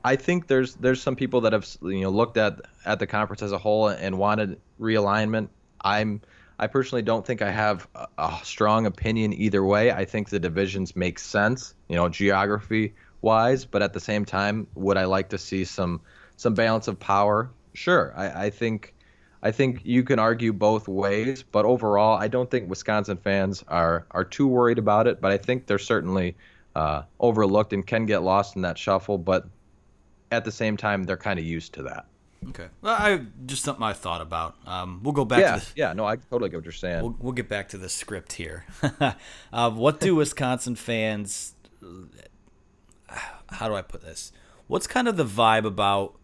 I 0.05 0.17
think 0.17 0.49
there's 0.49 0.75
there's 0.75 1.01
some 1.01 1.17
people 1.17 1.43
that 1.43 1.53
have 1.53 1.67
you 1.81 2.03
know 2.03 2.11
looked 2.11 2.37
at 2.37 2.61
at 2.85 2.99
the 2.99 3.07
conference 3.07 3.41
as 3.43 3.53
a 3.53 3.59
whole 3.59 3.89
and 3.89 4.19
wanted 4.19 4.61
realignment. 4.81 5.49
I'm 5.81 6.21
I 6.59 6.67
personally 6.67 7.03
don't 7.03 7.27
think 7.27 7.41
I 7.41 7.51
have 7.51 7.89
a, 7.95 8.07
a 8.19 8.39
strong 8.43 8.85
opinion 8.87 9.33
either 9.33 9.65
way. 9.65 9.91
I 9.91 10.05
think 10.05 10.29
the 10.29 10.39
divisions 10.39 10.95
make 10.95 11.19
sense, 11.19 11.75
you 11.89 11.97
know, 11.97 12.09
geography 12.09 12.95
wise, 13.25 13.65
but 13.65 13.83
at 13.83 13.93
the 13.93 14.01
same 14.01 14.25
time, 14.25 14.69
would 14.75 14.97
I 14.97 15.07
like 15.07 15.31
to 15.31 15.39
see 15.39 15.65
some 15.65 16.01
some 16.37 16.55
balance 16.55 16.87
of 16.87 17.01
power? 17.01 17.51
Sure. 17.73 18.13
I, 18.17 18.47
I 18.47 18.51
think 18.51 18.95
I 19.43 19.51
think 19.51 19.81
you 19.85 20.05
can 20.05 20.19
argue 20.19 20.53
both 20.53 20.87
ways, 20.87 21.43
but 21.43 21.65
overall, 21.65 22.17
I 22.17 22.29
don't 22.29 22.51
think 22.51 22.71
Wisconsin 22.71 23.17
fans 23.17 23.65
are 23.67 24.07
are 24.13 24.25
too 24.25 24.47
worried 24.47 24.79
about 24.79 25.07
it. 25.07 25.21
But 25.21 25.33
I 25.33 25.39
think 25.39 25.67
they're 25.67 25.79
certainly 25.79 26.37
uh, 26.77 27.03
overlooked 27.19 27.73
and 27.73 27.87
can 27.87 28.07
get 28.07 28.23
lost 28.23 28.57
in 28.57 28.63
that 28.63 28.79
shuffle. 28.79 29.19
But 29.19 29.47
at 30.31 30.45
the 30.45 30.53
same 30.53 30.77
time, 30.77 31.05
they're 31.05 31.17
kind 31.17 31.39
of 31.39 31.45
used 31.45 31.75
to 31.75 31.83
that. 31.85 32.07
Okay, 32.51 32.69
well, 32.83 32.95
I 32.99 33.21
just 33.47 33.63
something 33.63 33.83
I 33.83 33.95
thought 33.95 34.21
about. 34.21 34.55
Um, 34.67 35.01
we'll 35.03 35.13
go 35.13 35.25
back. 35.25 35.41
Yeah, 35.41 35.59
to 35.59 35.61
the, 35.61 35.73
yeah, 35.77 35.93
no, 35.95 36.05
I 36.05 36.17
totally 36.17 36.51
get 36.51 36.59
what 36.59 36.65
you're 36.65 36.73
saying. 36.73 37.03
We'll, 37.03 37.17
we'll 37.19 37.33
get 37.33 37.49
back 37.49 37.69
to 37.71 37.79
the 37.79 37.89
script 37.89 38.35
here. 38.35 38.67
uh, 39.53 39.71
what 39.71 40.01
do 40.01 40.15
Wisconsin 40.17 40.77
fans? 40.77 41.55
How 43.55 43.69
do 43.69 43.75
I 43.75 43.83
put 43.83 44.03
this? 44.03 44.33
What's 44.67 44.87
kind 44.87 45.09
of 45.09 45.17
the 45.17 45.25
vibe 45.25 45.65
about 45.65 46.15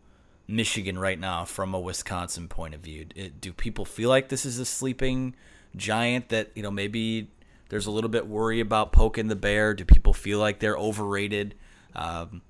Michigan 0.48 0.98
right 0.98 1.18
now 1.18 1.44
from 1.44 1.74
a 1.74 1.80
Wisconsin 1.80 2.48
point 2.48 2.74
of 2.74 2.80
view? 2.80 3.04
Do 3.04 3.52
people 3.52 3.84
feel 3.84 4.08
like 4.08 4.28
this 4.28 4.44
is 4.44 4.58
a 4.58 4.64
sleeping 4.64 5.34
giant 5.76 6.30
that 6.30 6.50
you 6.54 6.62
know 6.62 6.70
maybe 6.70 7.30
there's 7.68 7.86
a 7.86 7.90
little 7.90 8.10
bit 8.10 8.26
worry 8.26 8.60
about 8.60 8.92
poking 8.92 9.28
the 9.28 9.36
bear? 9.36 9.74
Do 9.74 9.84
people 9.84 10.12
feel 10.12 10.38
like 10.38 10.60
they're 10.60 10.76
overrated? 10.76 11.54
Um, 11.94 12.42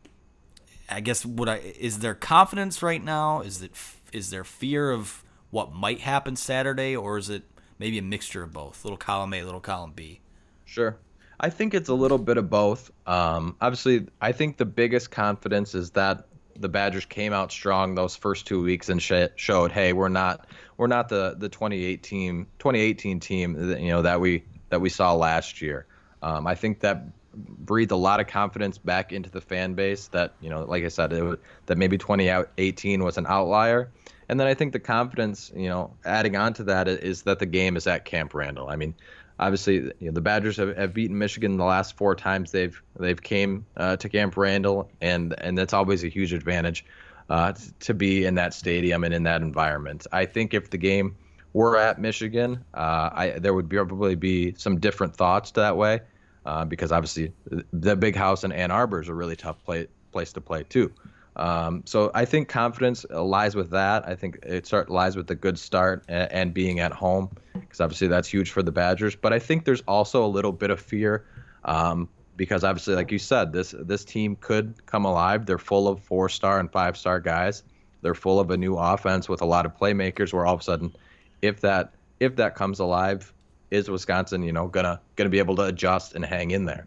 I 0.89 1.01
guess 1.01 1.25
what 1.25 1.49
I 1.49 1.57
is 1.57 2.01
there 2.01 2.15
confidence 2.15 2.83
right 2.83 3.03
now? 3.03 3.41
Is 3.43 3.63
it 3.63 3.73
is 4.13 4.31
there 4.31 4.45
fear 4.45 4.91
of 4.91 5.25
what 5.51 5.73
might 5.73 6.01
happen 6.01 6.37
Saturday, 6.37 6.97
or 6.97 7.19
is 7.19 7.29
it 7.29 7.43
maybe 7.79 7.99
a 7.99 8.03
mixture 8.03 8.43
of 8.43 8.53
both? 8.53 8.85
Little 8.85 8.97
column 8.97 9.35
A, 9.35 9.43
little 9.43 9.61
column 9.61 9.93
B. 9.95 10.21
Sure. 10.65 10.99
I 11.43 11.49
think 11.49 11.73
it's 11.73 11.89
a 11.89 11.95
little 11.95 12.19
bit 12.19 12.37
of 12.37 12.51
both. 12.51 12.91
Um, 13.07 13.57
obviously, 13.63 14.07
I 14.21 14.33
think 14.33 14.59
the 14.59 14.67
biggest 14.67 15.11
confidence 15.11 15.75
is 15.75 15.93
that 15.93 16.27
the 16.55 16.69
Badgers 16.69 17.07
came 17.07 17.33
out 17.33 17.51
strong 17.51 17.95
those 17.95 18.15
first 18.15 18.47
two 18.47 18.63
weeks 18.63 18.91
and 18.91 19.01
sh- 19.01 19.33
showed, 19.37 19.73
hey, 19.73 19.95
we're 19.95 20.11
not 20.11 20.47
we're 20.77 20.87
not 20.87 21.09
the 21.09 21.35
the 21.39 21.49
2018 21.49 22.47
2018 22.59 23.21
team 23.21 23.69
that, 23.69 23.81
you 23.81 23.89
know 23.89 24.03
that 24.03 24.21
we 24.21 24.45
that 24.69 24.83
we 24.83 24.91
saw 24.91 25.15
last 25.15 25.63
year. 25.63 25.87
Um, 26.23 26.47
I 26.47 26.55
think 26.55 26.81
that 26.81 27.07
breathed 27.35 27.93
a 27.93 27.97
lot 27.97 28.21
of 28.21 28.27
confidence 28.27 28.77
back 28.77 29.13
into 29.13 29.31
the 29.31 29.41
fan 29.41 29.75
base 29.75 30.09
that 30.09 30.35
you 30.41 30.51
know 30.51 30.65
like 30.65 30.85
i 30.85 30.89
said 30.89 31.13
it 31.13 31.41
that 31.67 31.79
maybe 31.79 31.97
2018 31.97 33.05
was 33.05 33.19
an 33.19 33.27
outlier 33.29 33.89
and 34.29 34.41
then 34.41 34.49
i 34.49 34.55
think 34.55 34.73
the 34.73 34.81
confidence 34.81 35.53
you 35.55 35.69
know 35.69 35.95
adding 36.05 36.35
on 36.35 36.53
to 36.53 36.65
that 36.65 36.89
is 36.89 37.23
that 37.23 37.39
the 37.39 37.47
game 37.47 37.77
is 37.77 37.87
at 37.87 38.05
camp 38.05 38.35
randall 38.35 38.69
i 38.69 38.75
mean 38.75 38.95
obviously 39.41 39.75
you 39.75 39.95
know, 40.03 40.13
the 40.13 40.21
badgers 40.21 40.57
have, 40.57 40.77
have 40.77 40.95
beaten 40.95 41.19
michigan 41.19 41.57
the 41.57 41.65
last 41.65 41.97
four 41.97 42.15
times 42.15 42.53
they've 42.53 42.81
they've 42.99 43.21
came 43.23 43.67
uh, 43.77 43.97
to 43.97 44.09
camp 44.09 44.37
randall 44.37 44.89
and 45.01 45.35
and 45.39 45.59
that's 45.59 45.73
always 45.73 46.05
a 46.05 46.09
huge 46.09 46.33
advantage 46.33 46.85
uh, 47.31 47.53
to 47.81 47.95
be 47.95 48.25
in 48.25 48.35
that 48.37 48.55
stadium 48.55 49.03
and 49.03 49.13
in 49.13 49.25
that 49.25 49.43
environment 49.43 50.07
i 50.13 50.25
think 50.25 50.55
if 50.55 50.71
the 50.71 50.79
game 50.79 51.17
were 51.53 51.77
at 51.77 52.01
michigan 52.01 52.65
uh, 52.75 53.11
I, 53.13 53.31
there 53.41 53.55
would 53.55 53.69
probably 53.69 54.15
be 54.15 54.55
some 54.57 54.79
different 54.79 55.17
thoughts 55.17 55.51
that 55.53 55.77
way 55.77 56.01
uh, 56.47 56.65
because 56.65 56.93
obviously 56.93 57.33
the 57.73 57.97
big 57.97 58.17
house 58.17 58.45
in 58.45 58.53
Ann 58.53 58.71
Arbor 58.71 59.01
is 59.01 59.09
a 59.09 59.15
really 59.15 59.37
tough 59.37 59.63
play, 59.65 59.87
place 60.13 60.33
to 60.33 60.41
play 60.41 60.65
too. 60.65 60.93
Um, 61.37 61.83
so 61.87 62.11
I 62.15 62.25
think 62.25 62.49
confidence 62.49 63.07
lies 63.09 63.55
with 63.55 63.71
that. 63.71 64.07
I 64.07 64.15
think 64.15 64.41
it 64.43 64.67
start, 64.67 64.91
lies 64.91 65.17
with 65.17 65.27
the 65.27 65.35
good 65.35 65.59
start 65.59 66.05
and, 66.09 66.31
and 66.33 66.55
being 66.55 66.81
at 66.81 66.93
home 66.93 67.31
because 67.55 67.81
obviously 67.81 68.09
that's 68.09 68.29
huge 68.29 68.51
for 68.51 68.63
the 68.63 68.73
Badgers. 68.73 69.15
But 69.17 69.33
I 69.33 69.39
think 69.39 69.65
there's 69.65 69.83
also 69.83 70.25
a 70.25 70.29
little 70.29 70.53
bit 70.53 70.71
of 70.71 70.81
fear 70.81 71.25
um, 71.65 72.09
because 72.37 72.65
obviously, 72.65 72.95
like 72.95 73.13
you 73.13 73.19
said, 73.19 73.53
this 73.53 73.75
this 73.79 74.05
team 74.05 74.37
could 74.37 74.75
come 74.87 75.05
alive. 75.05 75.47
They're 75.47 75.59
full 75.59 75.89
of 75.89 76.03
four 76.03 76.29
star 76.29 76.59
and 76.59 76.71
five 76.71 76.97
star 76.97 77.21
guys. 77.21 77.63
They're 78.03 78.15
full 78.15 78.41
of 78.41 78.51
a 78.51 78.57
new 78.57 78.77
offense 78.77 79.29
with 79.29 79.43
a 79.43 79.47
lot 79.47 79.67
of 79.67 79.77
playmakers. 79.77 80.33
Where 80.33 80.47
all 80.47 80.55
of 80.55 80.61
a 80.61 80.65
sudden, 80.65 80.95
if 81.43 81.61
that 81.61 81.93
if 82.19 82.37
that 82.37 82.55
comes 82.55 82.81
alive, 82.81 83.33
is 83.71 83.91
Wisconsin, 83.91 84.43
you 84.43 84.53
know, 84.53 84.69
gonna 84.69 85.01
gonna 85.17 85.31
be 85.31 85.39
able 85.39 85.57
to 85.57 85.65
adjust 85.65 86.15
and 86.15 86.25
hang 86.25 86.51
in 86.51 86.65
there? 86.65 86.87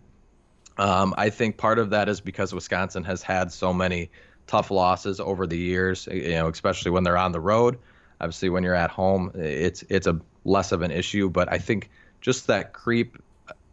Um, 0.77 1.13
I 1.17 1.29
think 1.29 1.57
part 1.57 1.77
of 1.77 1.91
that 1.91 2.09
is 2.09 2.19
because 2.19 2.53
Wisconsin 2.53 3.03
has 3.03 3.21
had 3.21 3.51
so 3.51 3.71
many 3.71 4.09
tough 4.47 4.71
losses 4.71 5.19
over 5.19 5.47
the 5.47 5.57
years, 5.57 6.07
you 6.11 6.31
know, 6.31 6.47
especially 6.47 6.91
when 6.91 7.03
they're 7.03 7.17
on 7.17 7.31
the 7.31 7.39
road. 7.39 7.77
Obviously, 8.21 8.49
when 8.49 8.63
you're 8.63 8.75
at 8.75 8.89
home, 8.89 9.31
it's 9.35 9.83
it's 9.89 10.07
a 10.07 10.19
less 10.45 10.71
of 10.71 10.81
an 10.81 10.91
issue. 10.91 11.29
But 11.29 11.51
I 11.51 11.57
think 11.57 11.89
just 12.21 12.47
that 12.47 12.73
creep 12.73 13.17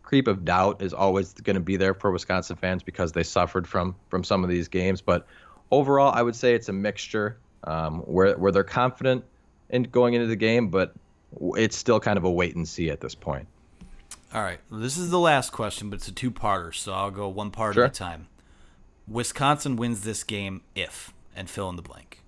creep 0.02 0.26
of 0.26 0.44
doubt 0.44 0.83
is 0.83 0.92
always 0.92 1.33
going 1.35 1.54
to 1.54 1.61
be 1.61 1.76
there 1.76 1.94
for 1.94 2.11
Wisconsin 2.11 2.56
fans 2.56 2.83
because 2.83 3.12
they 3.12 3.22
suffered 3.22 3.68
from 3.68 3.94
from 4.09 4.24
some 4.24 4.42
of 4.42 4.50
these 4.50 4.68
games. 4.68 5.00
But 5.00 5.26
overall, 5.70 6.12
I 6.12 6.22
would 6.22 6.35
say 6.35 6.54
it's 6.54 6.68
a 6.68 6.72
mixture 6.72 7.38
um, 7.64 8.00
where 8.00 8.37
where 8.37 8.52
they're 8.52 8.64
confident 8.64 9.24
in 9.68 9.85
going 9.85 10.14
into 10.14 10.26
the 10.26 10.37
game, 10.37 10.68
but 10.68 10.94
it's 11.56 11.76
still 11.76 12.00
kind 12.00 12.16
of 12.16 12.24
a 12.24 12.30
wait 12.30 12.56
and 12.56 12.68
see 12.68 12.90
at 12.90 13.00
this 13.00 13.14
point. 13.14 13.46
All 14.33 14.42
right. 14.42 14.61
This 14.70 14.96
is 14.96 15.11
the 15.11 15.18
last 15.18 15.50
question, 15.50 15.90
but 15.90 15.96
it's 15.96 16.09
a 16.09 16.12
two 16.12 16.30
parter, 16.30 16.74
so 16.74 16.92
I'll 16.92 17.11
go 17.11 17.28
one 17.28 17.50
part 17.50 17.74
sure. 17.74 17.85
at 17.85 17.90
a 17.90 17.94
time. 17.94 18.28
Wisconsin 19.11 19.75
wins 19.75 20.03
this 20.03 20.23
game 20.23 20.62
if, 20.77 21.12
and 21.35 21.51
fill 21.51 21.68
in 21.68 21.75
the 21.75 21.83
blank. 21.83 22.23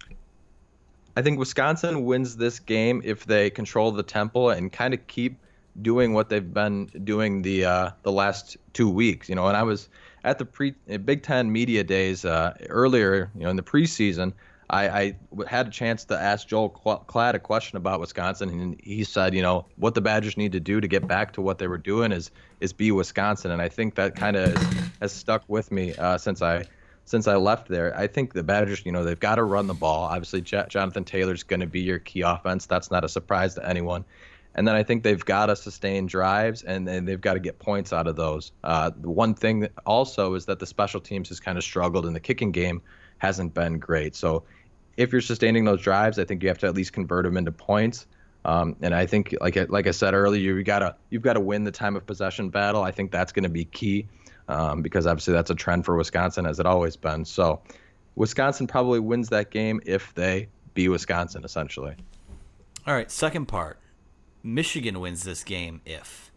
I 1.17 1.23
think 1.23 1.39
Wisconsin 1.39 2.05
wins 2.05 2.37
this 2.37 2.59
game 2.59 3.01
if 3.05 3.25
they 3.25 3.51
control 3.51 3.93
the 3.93 4.03
tempo 4.03 4.49
and 4.49 4.73
kind 4.73 4.93
of 4.93 5.07
keep 5.07 5.39
doing 5.81 6.13
what 6.13 6.29
they've 6.29 6.53
been 6.53 6.87
doing 7.05 7.43
the 7.43 7.65
uh, 7.65 7.91
the 8.03 8.11
last 8.11 8.57
two 8.73 8.91
weeks. 8.91 9.29
You 9.29 9.37
know, 9.37 9.47
and 9.47 9.57
I 9.57 9.63
was 9.63 9.89
at 10.25 10.39
the 10.39 10.45
pre 10.45 10.73
Big 11.05 11.23
Ten 11.23 11.53
media 11.53 11.85
days 11.85 12.25
uh, 12.25 12.55
earlier, 12.69 13.31
you 13.35 13.43
know, 13.43 13.51
in 13.51 13.57
the 13.57 13.63
preseason. 13.63 14.33
I, 14.73 14.89
I 14.89 15.17
had 15.47 15.69
a 15.69 15.71
chance 15.71 16.07
to 16.07 16.19
ask 16.19 16.49
Joel 16.49 16.71
Klatt 16.71 17.35
a 17.35 17.39
question 17.39 17.77
about 17.77 18.01
Wisconsin, 18.01 18.49
and 18.49 18.81
he 18.83 19.05
said, 19.05 19.35
you 19.35 19.43
know, 19.43 19.67
what 19.77 19.95
the 19.95 20.01
Badgers 20.01 20.39
need 20.39 20.53
to 20.53 20.61
do 20.61 20.81
to 20.81 20.89
get 20.89 21.07
back 21.07 21.35
to 21.35 21.43
what 21.43 21.59
they 21.59 21.69
were 21.69 21.79
doing 21.79 22.11
is 22.11 22.31
is 22.61 22.73
be 22.73 22.91
Wisconsin, 22.91 23.51
and 23.51 23.61
I 23.61 23.69
think 23.69 23.97
that 23.97 24.17
kind 24.17 24.37
of 24.37 24.57
has 25.01 25.13
stuck 25.13 25.45
with 25.47 25.71
me 25.71 25.95
uh, 25.95 26.17
since 26.17 26.41
I 26.41 26.65
since 27.05 27.29
I 27.29 27.37
left 27.37 27.69
there. 27.69 27.97
I 27.97 28.07
think 28.07 28.33
the 28.33 28.43
Badgers, 28.43 28.87
you 28.87 28.93
know, 28.93 29.05
they've 29.05 29.19
got 29.19 29.35
to 29.35 29.45
run 29.45 29.67
the 29.67 29.75
ball. 29.75 30.05
Obviously, 30.05 30.41
J- 30.41 30.67
Jonathan 30.69 31.05
Taylor's 31.05 31.43
going 31.43 31.61
to 31.61 31.67
be 31.67 31.81
your 31.81 31.99
key 31.99 32.23
offense. 32.23 32.67
That's 32.67 32.91
not 32.91 33.05
a 33.05 33.09
surprise 33.09 33.55
to 33.57 33.69
anyone. 33.69 34.05
And 34.55 34.69
then 34.69 34.75
I 34.75 34.83
think 34.83 35.03
they've 35.03 35.25
got 35.25 35.47
to 35.47 35.57
sustain 35.57 36.07
drives 36.07 36.63
and, 36.63 36.89
and 36.89 37.09
they've 37.09 37.21
got 37.21 37.35
to 37.35 37.41
get 37.41 37.59
points 37.59 37.93
out 37.93 38.07
of 38.07 38.17
those. 38.17 38.53
Uh, 38.63 38.91
the 38.95 39.11
one 39.11 39.35
thing 39.35 39.69
also 39.87 40.35
is 40.35 40.45
that 40.47 40.59
the 40.59 40.67
special 40.67 41.01
teams 41.01 41.31
has 41.31 41.41
kind 41.41 41.57
of 41.57 41.65
struggled 41.65 42.07
in 42.07 42.13
the 42.13 42.21
kicking 42.21 42.53
game, 42.53 42.83
hasn't 43.19 43.55
been 43.55 43.79
great. 43.79 44.15
So 44.15 44.45
if 44.97 45.13
you're 45.13 45.21
sustaining 45.21 45.65
those 45.65 45.81
drives, 45.81 46.19
I 46.19 46.25
think 46.25 46.43
you 46.43 46.49
have 46.49 46.59
to 46.59 46.67
at 46.67 46.75
least 46.75 46.93
convert 46.93 47.25
them 47.25 47.37
into 47.37 47.53
points. 47.53 48.07
Um, 48.45 48.77
and 48.83 48.95
I 48.95 49.07
think, 49.07 49.35
like 49.41 49.57
like 49.71 49.87
I 49.87 49.93
said 49.93 50.15
earlier, 50.15 50.55
you 50.57 50.65
gotta 50.65 50.97
you've 51.11 51.23
got 51.23 51.35
to 51.35 51.41
win 51.41 51.65
the 51.65 51.71
time 51.71 51.95
of 51.97 52.05
possession 52.07 52.51
battle. 52.51 52.83
I 52.83 52.91
think 52.91 53.13
that's 53.13 53.33
going 53.33 53.45
to 53.45 53.49
be 53.49 53.65
key 53.67 54.09
um, 54.49 54.83
because 54.83 55.07
obviously 55.07 55.35
that's 55.35 55.51
a 55.51 55.55
trend 55.55 55.85
for 55.85 55.97
Wisconsin 55.97 56.47
as 56.47 56.59
it 56.59 56.67
always 56.67 56.97
been. 56.97 57.25
So 57.25 57.61
Wisconsin 58.17 58.67
probably 58.67 59.01
wins 59.01 59.29
that 59.31 59.51
game 59.51 59.81
if 59.87 60.13
they 60.15 60.49
be 60.75 60.89
Wisconsin 60.89 61.45
essentially. 61.45 61.95
All 62.87 62.95
right, 62.95 63.11
second 63.11 63.47
part. 63.47 63.79
Michigan 64.43 64.99
wins 65.01 65.23
this 65.23 65.45
game 65.45 65.81
if. 65.87 66.33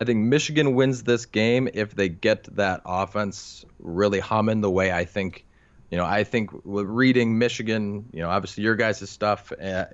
I 0.00 0.04
think 0.04 0.18
Michigan 0.18 0.74
wins 0.74 1.04
this 1.04 1.24
game 1.24 1.68
if 1.72 1.94
they 1.94 2.08
get 2.08 2.44
that 2.56 2.82
offense 2.84 3.64
really 3.78 4.20
humming 4.20 4.60
the 4.60 4.70
way 4.70 4.92
I 4.92 5.04
think 5.04 5.45
you 5.90 5.96
know, 5.96 6.04
I 6.04 6.24
think 6.24 6.50
reading 6.64 7.38
Michigan, 7.38 8.06
you 8.12 8.20
know, 8.20 8.28
obviously 8.28 8.64
your 8.64 8.74
guys' 8.74 9.08
stuff, 9.08 9.52
uh, 9.52 9.84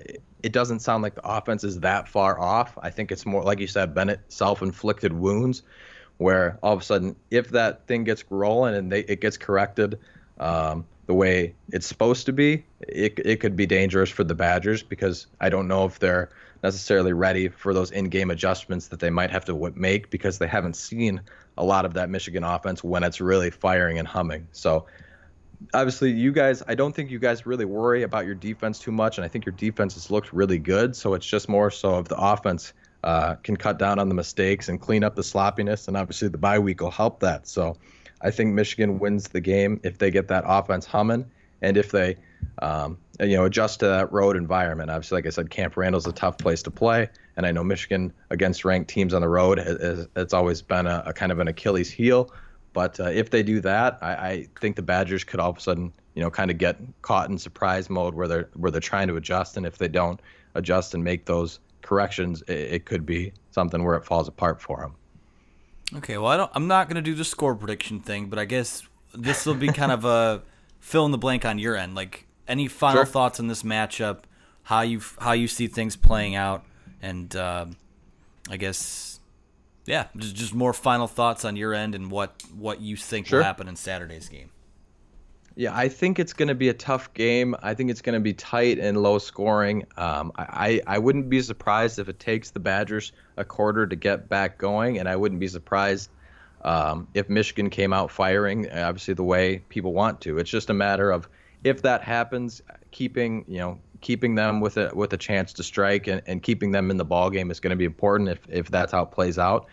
it 0.43 0.53
doesn't 0.53 0.81
sound 0.81 1.03
like 1.03 1.15
the 1.15 1.29
offense 1.29 1.65
is 1.65 1.81
that 1.81 2.09
far 2.09 2.41
off. 2.41 2.79
I 2.83 2.91
think 2.91 3.13
it's 3.13 3.27
more, 3.27 3.43
like 3.43 3.59
you 3.59 3.67
said, 3.67 3.95
Bennett 3.95 4.21
self-inflicted 4.29 5.13
wounds, 5.13 5.63
where 6.17 6.59
all 6.63 6.73
of 6.73 6.81
a 6.81 6.85
sudden, 6.85 7.17
if 7.31 7.51
that 7.51 7.87
thing 7.87 8.05
gets 8.05 8.25
rolling 8.31 8.75
and 8.75 8.91
they, 8.91 9.01
it 9.01 9.21
gets 9.21 9.37
corrected, 9.37 9.99
um, 10.39 10.87
the 11.07 11.15
way 11.15 11.55
it's 11.73 11.87
supposed 11.87 12.27
to 12.27 12.33
be, 12.33 12.65
it, 12.81 13.19
it 13.19 13.41
could 13.41 13.57
be 13.57 13.67
dangerous 13.67 14.09
for 14.09 14.25
the 14.25 14.35
Badgers 14.35 14.83
because 14.83 15.27
I 15.41 15.51
don't 15.51 15.69
know 15.69 15.85
if 15.85 15.99
they're 15.99 16.31
necessarily 16.63 17.13
ready 17.13 17.49
for 17.49 17.75
those 17.75 17.91
in-game 17.91 18.31
adjustments 18.31 18.89
that 18.89 19.01
they 19.01 19.11
might 19.11 19.31
have 19.31 19.45
to 19.47 19.73
make 19.75 20.11
because 20.11 20.39
they 20.39 20.47
haven't 20.47 20.77
seen 20.77 21.21
a 21.59 21.65
lot 21.65 21.85
of 21.85 21.95
that 21.95 22.09
Michigan 22.09 22.45
offense 22.45 22.83
when 22.83 23.03
it's 23.03 23.21
really 23.21 23.51
firing 23.51 23.99
and 23.99 24.07
humming. 24.07 24.47
So 24.53 24.87
obviously 25.75 26.11
you 26.11 26.33
guys 26.33 26.63
I 26.67 26.75
don't 26.75 26.95
think 26.95 27.11
you 27.11 27.19
guys 27.19 27.47
really 27.47 27.65
worry 27.65 28.03
about 28.03 28.27
your 28.27 28.35
defense 28.35 28.79
too 28.79 28.93
much 28.93 29.19
and 29.19 29.25
I 29.25 29.29
think 29.29 29.45
your 29.47 29.55
defense 29.55 29.95
has 29.95 30.11
looked 30.11 30.33
really 30.33 30.59
good 30.59 30.97
so 30.97 31.15
it's 31.15 31.27
just 31.27 31.49
more 31.49 31.71
so 31.71 31.99
if 31.99 32.09
the 32.09 32.17
offense 32.17 32.73
uh, 33.05 33.35
can 33.37 33.57
cut 33.57 33.79
down 33.79 33.99
on 33.99 34.09
the 34.09 34.15
mistakes 34.15 34.69
and 34.69 34.81
clean 34.81 35.05
up 35.05 35.17
the 35.17 35.23
sloppiness 35.23 35.89
and 35.89 35.97
obviously 35.97 36.29
the 36.29 36.39
bye 36.39 36.59
week 36.59 36.81
will 36.81 36.91
help 36.91 37.21
that. 37.21 37.47
So 37.49 37.77
I 38.21 38.31
think 38.31 38.55
Michigan 38.55 38.99
wins 38.99 39.29
the 39.29 39.41
game 39.41 39.81
if 39.83 39.99
they 39.99 40.11
get 40.11 40.29
that 40.29 40.45
offense 40.47 40.87
humming 40.87 41.27
and 41.61 41.77
if 41.77 41.91
they 41.91 42.17
um, 42.61 42.99
you 43.21 43.37
know 43.37 43.45
adjust 43.45 43.81
to 43.81 43.87
that 43.87 44.13
road 44.13 44.37
environment. 44.37 44.91
Obviously 44.91 45.17
like 45.17 45.27
I 45.27 45.31
said 45.31 45.51
Camp 45.51 45.77
Randall's 45.77 46.07
a 46.07 46.13
tough 46.13 46.39
place 46.39 46.63
to 46.63 46.71
play 46.71 47.09
and 47.37 47.45
I 47.45 47.51
know 47.51 47.65
Michigan 47.65 48.13
against 48.31 48.65
ranked 48.65 48.89
teams 48.89 49.15
on 49.15 49.23
the 49.23 49.29
road 49.29 49.59
it's 50.15 50.35
always 50.35 50.63
been 50.63 50.87
a, 50.87 51.03
a 51.07 51.13
kind 51.13 51.33
of 51.33 51.41
an 51.41 51.49
Achilles 51.49 51.91
heel 51.91 52.33
but 52.73 52.99
uh, 53.01 53.05
if 53.05 53.31
they 53.31 53.43
do 53.43 53.61
that, 53.61 53.99
I, 54.01 54.13
I, 54.13 54.49
think 54.61 54.77
the 54.77 54.83
Badgers 54.83 55.25
could 55.25 55.41
all 55.41 55.51
of 55.51 55.59
a 55.59 55.61
sudden, 55.61 55.93
you 56.15 56.23
know, 56.23 56.31
kind 56.31 56.51
of 56.51 56.59
get 56.59 56.79
caught 57.03 57.29
in 57.29 57.39
surprise 57.39 57.91
mode 57.91 58.15
where 58.15 58.29
they're 58.29 58.49
where 58.55 58.71
they're 58.71 58.81
trying 58.81 59.09
to 59.09 59.17
adjust, 59.17 59.57
and 59.57 59.67
if 59.67 59.79
they 59.79 59.89
don't 59.89 60.21
adjust 60.55 60.95
and 60.95 61.05
make 61.05 61.27
those 61.27 61.61
corrections, 61.83 62.43
it, 62.43 62.53
it 62.53 62.85
could 62.85 63.05
be 63.05 63.33
something 63.51 63.83
where 63.85 63.97
it 63.97 64.05
falls 64.05 64.29
apart 64.29 64.61
for 64.61 64.81
them. 64.81 64.95
Okay, 65.99 66.17
well, 66.17 66.31
I 66.31 66.37
don't, 66.39 66.51
I'm 66.55 66.69
not 66.69 66.89
going 66.89 66.97
to 66.97 67.03
do 67.03 67.15
the 67.15 67.25
score 67.25 67.55
prediction 67.55 68.01
thing, 68.01 68.27
but 68.27 68.39
I 68.39 68.47
guess 68.47 68.83
this 69.15 69.45
will 69.45 69.55
be 69.55 69.69
kind 69.69 69.93
of 69.93 70.05
a 70.05 70.43
fill 70.81 71.05
in 71.05 71.13
the 71.13 71.19
blank 71.19 71.45
on 71.45 71.59
your 71.59 71.77
end. 71.77 71.95
Like, 71.95 72.27
any 72.49 72.69
final 72.69 73.05
sure. 73.05 73.07
thoughts 73.07 73.41
on 73.41 73.49
this 73.49 73.63
matchup? 73.63 74.21
How 74.65 74.83
you 74.83 75.01
how 75.19 75.33
you 75.33 75.49
see 75.49 75.67
things 75.67 75.97
playing 75.97 76.35
out, 76.35 76.65
and 77.01 77.35
uh, 77.35 77.67
I 78.49 78.57
guess 78.57 79.12
yeah, 79.87 80.07
just, 80.17 80.35
just 80.35 80.55
more 80.55 80.73
final 80.73 81.07
thoughts 81.07 81.45
on 81.45 81.57
your 81.57 81.75
end 81.75 81.95
and 81.95 82.11
what 82.11 82.43
what 82.55 82.81
you 82.81 82.97
think 82.97 83.27
sure. 83.27 83.39
will 83.39 83.45
happen 83.45 83.69
in 83.69 83.77
Saturday's 83.77 84.29
game. 84.29 84.51
Yeah, 85.55 85.77
I 85.77 85.89
think 85.89 86.19
it's 86.19 86.33
going 86.33 86.49
to 86.49 86.55
be 86.55 86.71
a 86.71 86.75
tough 86.75 87.13
game. 87.13 87.55
I 87.63 87.75
think 87.75 87.91
it's 87.91 88.01
going 88.01 88.15
to 88.15 88.21
be 88.21 88.33
tight 88.33 88.79
and 88.79 88.97
low 88.97 89.19
scoring. 89.19 89.85
Um, 89.99 90.33
I, 90.37 90.81
I 90.87 90.99
wouldn't 90.99 91.29
be 91.29 91.43
surprised 91.43 91.99
if 91.99 92.09
it 92.09 92.19
takes 92.19 92.51
the 92.51 92.61
Badgers 92.61 93.13
a 93.37 93.45
quarter 93.45 93.87
to 93.87 93.95
get 93.95 94.31
back 94.31 94.57
going, 94.57 94.99
and 94.99 95.09
I 95.09 95.17
wouldn't 95.17 95.41
be 95.41 95.49
surprised 95.49 96.09
um, 96.65 97.09
if 97.13 97.29
Michigan 97.29 97.71
came 97.71 97.93
out 97.93 98.11
firing, 98.11 98.71
obviously 98.71 99.15
the 99.15 99.25
way 99.25 99.59
people 99.69 99.93
want 99.93 100.23
to. 100.23 100.39
It's 100.39 100.51
just 100.51 100.71
a 100.71 100.75
matter 100.75 101.11
of 101.11 101.29
if 101.65 101.83
that 101.83 102.03
happens, 102.03 102.63
keeping 102.91 103.45
you 103.47 103.59
know 103.59 103.79
keeping 104.03 104.35
them 104.35 104.61
with 104.61 104.77
a 104.77 104.91
with 104.95 105.13
a 105.15 105.17
chance 105.17 105.55
to 105.55 105.63
strike 105.63 106.07
and, 106.07 106.21
and 106.27 106.43
keeping 106.43 106.73
them 106.73 106.91
in 106.91 106.99
the 106.99 107.05
ball 107.05 107.31
game 107.31 107.51
is 107.51 107.61
going 107.61 107.71
to 107.71 107.77
be 107.77 107.87
important 107.87 108.29
if 108.29 108.41
if 108.49 108.69
that's 108.69 108.93
how 108.93 109.03
it 109.05 109.11
plays 109.11 109.39
out. 109.39 109.67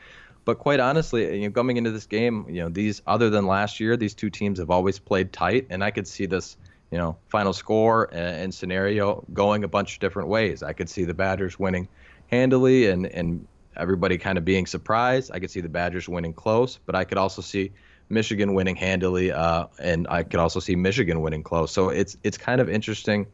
But 0.45 0.59
quite 0.59 0.79
honestly, 0.79 1.41
you 1.41 1.49
know, 1.49 1.53
coming 1.53 1.77
into 1.77 1.91
this 1.91 2.05
game, 2.05 2.45
you 2.47 2.61
know, 2.61 2.69
these 2.69 3.01
other 3.05 3.29
than 3.29 3.45
last 3.45 3.79
year, 3.79 3.97
these 3.97 4.13
two 4.13 4.29
teams 4.29 4.59
have 4.59 4.69
always 4.69 4.97
played 4.97 5.33
tight, 5.33 5.67
and 5.69 5.83
I 5.83 5.91
could 5.91 6.07
see 6.07 6.25
this, 6.25 6.55
you 6.91 6.97
know, 6.97 7.17
final 7.27 7.53
score 7.53 8.05
and, 8.13 8.43
and 8.43 8.53
scenario 8.53 9.25
going 9.33 9.63
a 9.63 9.67
bunch 9.67 9.95
of 9.95 9.99
different 9.99 10.29
ways. 10.29 10.63
I 10.63 10.73
could 10.73 10.89
see 10.89 11.03
the 11.03 11.13
Badgers 11.13 11.59
winning 11.59 11.89
handily 12.31 12.87
and 12.87 13.05
and 13.07 13.45
everybody 13.75 14.17
kind 14.17 14.37
of 14.37 14.45
being 14.45 14.65
surprised. 14.65 15.31
I 15.33 15.39
could 15.39 15.51
see 15.51 15.61
the 15.61 15.69
Badgers 15.69 16.07
winning 16.07 16.33
close, 16.33 16.79
but 16.85 16.95
I 16.95 17.03
could 17.03 17.17
also 17.17 17.41
see 17.41 17.71
Michigan 18.09 18.53
winning 18.53 18.75
handily, 18.75 19.31
uh, 19.31 19.67
and 19.79 20.07
I 20.09 20.23
could 20.23 20.39
also 20.39 20.59
see 20.59 20.75
Michigan 20.75 21.21
winning 21.21 21.43
close. 21.43 21.71
So 21.71 21.89
it's 21.89 22.17
it's 22.23 22.37
kind 22.37 22.61
of 22.61 22.69
interesting 22.69 23.27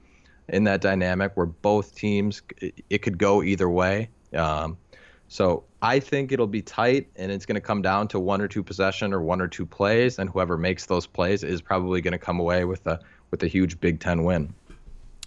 in 0.48 0.64
that 0.66 0.82
dynamic 0.82 1.36
where 1.36 1.46
both 1.46 1.96
teams 1.96 2.42
it 2.90 3.02
could 3.02 3.18
go 3.18 3.42
either 3.44 3.70
way. 3.70 4.10
Um, 4.34 4.78
so 5.28 5.64
I 5.82 6.00
think 6.00 6.32
it'll 6.32 6.48
be 6.48 6.62
tight, 6.62 7.08
and 7.16 7.32
it's 7.32 7.46
going 7.46 7.56
to 7.56 7.62
come 7.62 7.82
down 7.82 8.08
to 8.10 8.20
one 8.20 8.42
or 8.42 8.48
two 8.48 8.64
possession 8.64 9.14
or 9.14 9.22
one 9.22 9.42
or 9.42 9.48
two 9.48 9.66
plays, 9.66 10.20
and 10.20 10.30
whoever 10.30 10.58
makes 10.58 10.86
those 10.86 11.08
plays 11.08 11.44
is 11.44 11.62
probably 11.62 12.02
going 12.02 12.12
to 12.12 12.20
come 12.20 12.40
away 12.40 12.66
with 12.66 12.86
a 12.86 13.00
with 13.32 13.42
a 13.44 13.48
huge 13.48 13.80
Big 13.80 14.00
Ten 14.00 14.24
win. 14.24 14.54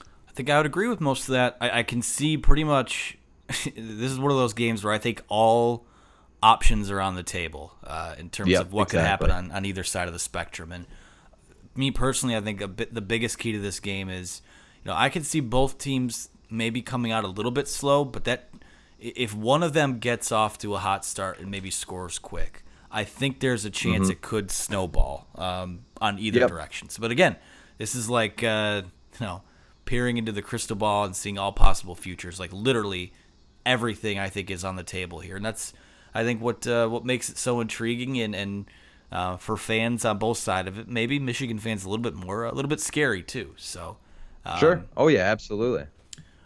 I 0.00 0.32
think 0.32 0.50
I 0.50 0.56
would 0.56 0.66
agree 0.66 0.88
with 0.88 1.00
most 1.00 1.28
of 1.28 1.32
that. 1.32 1.56
I, 1.60 1.80
I 1.80 1.82
can 1.82 2.02
see 2.02 2.36
pretty 2.36 2.64
much. 2.64 3.18
this 3.48 4.12
is 4.12 4.18
one 4.18 4.30
of 4.30 4.36
those 4.36 4.52
games 4.52 4.84
where 4.84 4.92
I 4.92 4.98
think 4.98 5.22
all 5.28 5.86
options 6.42 6.90
are 6.90 7.00
on 7.00 7.16
the 7.16 7.22
table 7.22 7.74
uh, 7.82 8.14
in 8.18 8.30
terms 8.30 8.50
yep, 8.50 8.62
of 8.62 8.72
what 8.72 8.88
exactly. 8.88 8.98
could 8.98 9.06
happen 9.06 9.30
on, 9.30 9.56
on 9.56 9.64
either 9.64 9.82
side 9.82 10.06
of 10.06 10.12
the 10.12 10.20
spectrum. 10.20 10.70
And 10.70 10.86
me 11.74 11.90
personally, 11.90 12.36
I 12.36 12.40
think 12.40 12.60
a 12.60 12.68
bit 12.68 12.92
the 12.92 13.00
biggest 13.00 13.38
key 13.38 13.52
to 13.52 13.58
this 13.58 13.80
game 13.80 14.10
is 14.10 14.42
know, 14.88 14.94
I 14.96 15.08
can 15.08 15.22
see 15.22 15.40
both 15.40 15.78
teams 15.78 16.30
maybe 16.50 16.82
coming 16.82 17.12
out 17.12 17.24
a 17.24 17.28
little 17.28 17.50
bit 17.50 17.68
slow, 17.68 18.04
but 18.04 18.24
that 18.24 18.48
if 18.98 19.34
one 19.34 19.62
of 19.62 19.72
them 19.72 19.98
gets 19.98 20.32
off 20.32 20.58
to 20.58 20.74
a 20.74 20.78
hot 20.78 21.04
start 21.04 21.38
and 21.38 21.50
maybe 21.50 21.70
scores 21.70 22.18
quick, 22.18 22.64
I 22.90 23.04
think 23.04 23.40
there's 23.40 23.64
a 23.64 23.70
chance 23.70 24.04
mm-hmm. 24.04 24.12
it 24.12 24.22
could 24.22 24.50
snowball 24.50 25.28
um, 25.34 25.80
on 26.00 26.18
either 26.18 26.40
yep. 26.40 26.48
direction. 26.48 26.88
So, 26.88 27.00
but 27.00 27.10
again, 27.10 27.36
this 27.76 27.94
is 27.94 28.08
like 28.08 28.42
uh, 28.42 28.82
you 29.20 29.26
know 29.26 29.42
peering 29.84 30.16
into 30.16 30.32
the 30.32 30.42
crystal 30.42 30.76
ball 30.76 31.04
and 31.04 31.14
seeing 31.14 31.38
all 31.38 31.52
possible 31.52 31.94
futures. 31.94 32.40
Like 32.40 32.52
literally 32.52 33.12
everything 33.64 34.18
I 34.18 34.28
think 34.28 34.50
is 34.50 34.64
on 34.64 34.76
the 34.76 34.82
table 34.82 35.20
here, 35.20 35.36
and 35.36 35.44
that's 35.44 35.72
I 36.14 36.24
think 36.24 36.40
what 36.40 36.66
uh, 36.66 36.88
what 36.88 37.04
makes 37.04 37.28
it 37.28 37.38
so 37.38 37.60
intriguing 37.60 38.18
and 38.18 38.34
and 38.34 38.70
uh, 39.12 39.36
for 39.36 39.56
fans 39.56 40.04
on 40.04 40.18
both 40.18 40.38
sides 40.38 40.68
of 40.68 40.78
it, 40.78 40.88
maybe 40.88 41.18
Michigan 41.18 41.58
fans 41.58 41.84
a 41.84 41.88
little 41.88 42.02
bit 42.02 42.14
more, 42.14 42.44
a 42.44 42.54
little 42.54 42.68
bit 42.68 42.80
scary 42.80 43.22
too. 43.22 43.54
So 43.56 43.96
um, 44.48 44.58
sure. 44.58 44.84
Oh 44.96 45.08
yeah, 45.08 45.22
absolutely. 45.22 45.86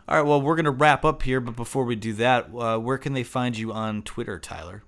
All 0.08 0.16
right. 0.16 0.26
Well, 0.26 0.42
we're 0.42 0.56
gonna 0.56 0.70
wrap 0.70 1.04
up 1.04 1.22
here, 1.22 1.40
but 1.40 1.56
before 1.56 1.84
we 1.84 1.96
do 1.96 2.12
that, 2.14 2.48
uh, 2.54 2.78
where 2.78 2.98
can 2.98 3.12
they 3.12 3.22
find 3.22 3.56
you 3.56 3.72
on 3.72 4.02
Twitter, 4.02 4.38
Tyler? 4.38 4.82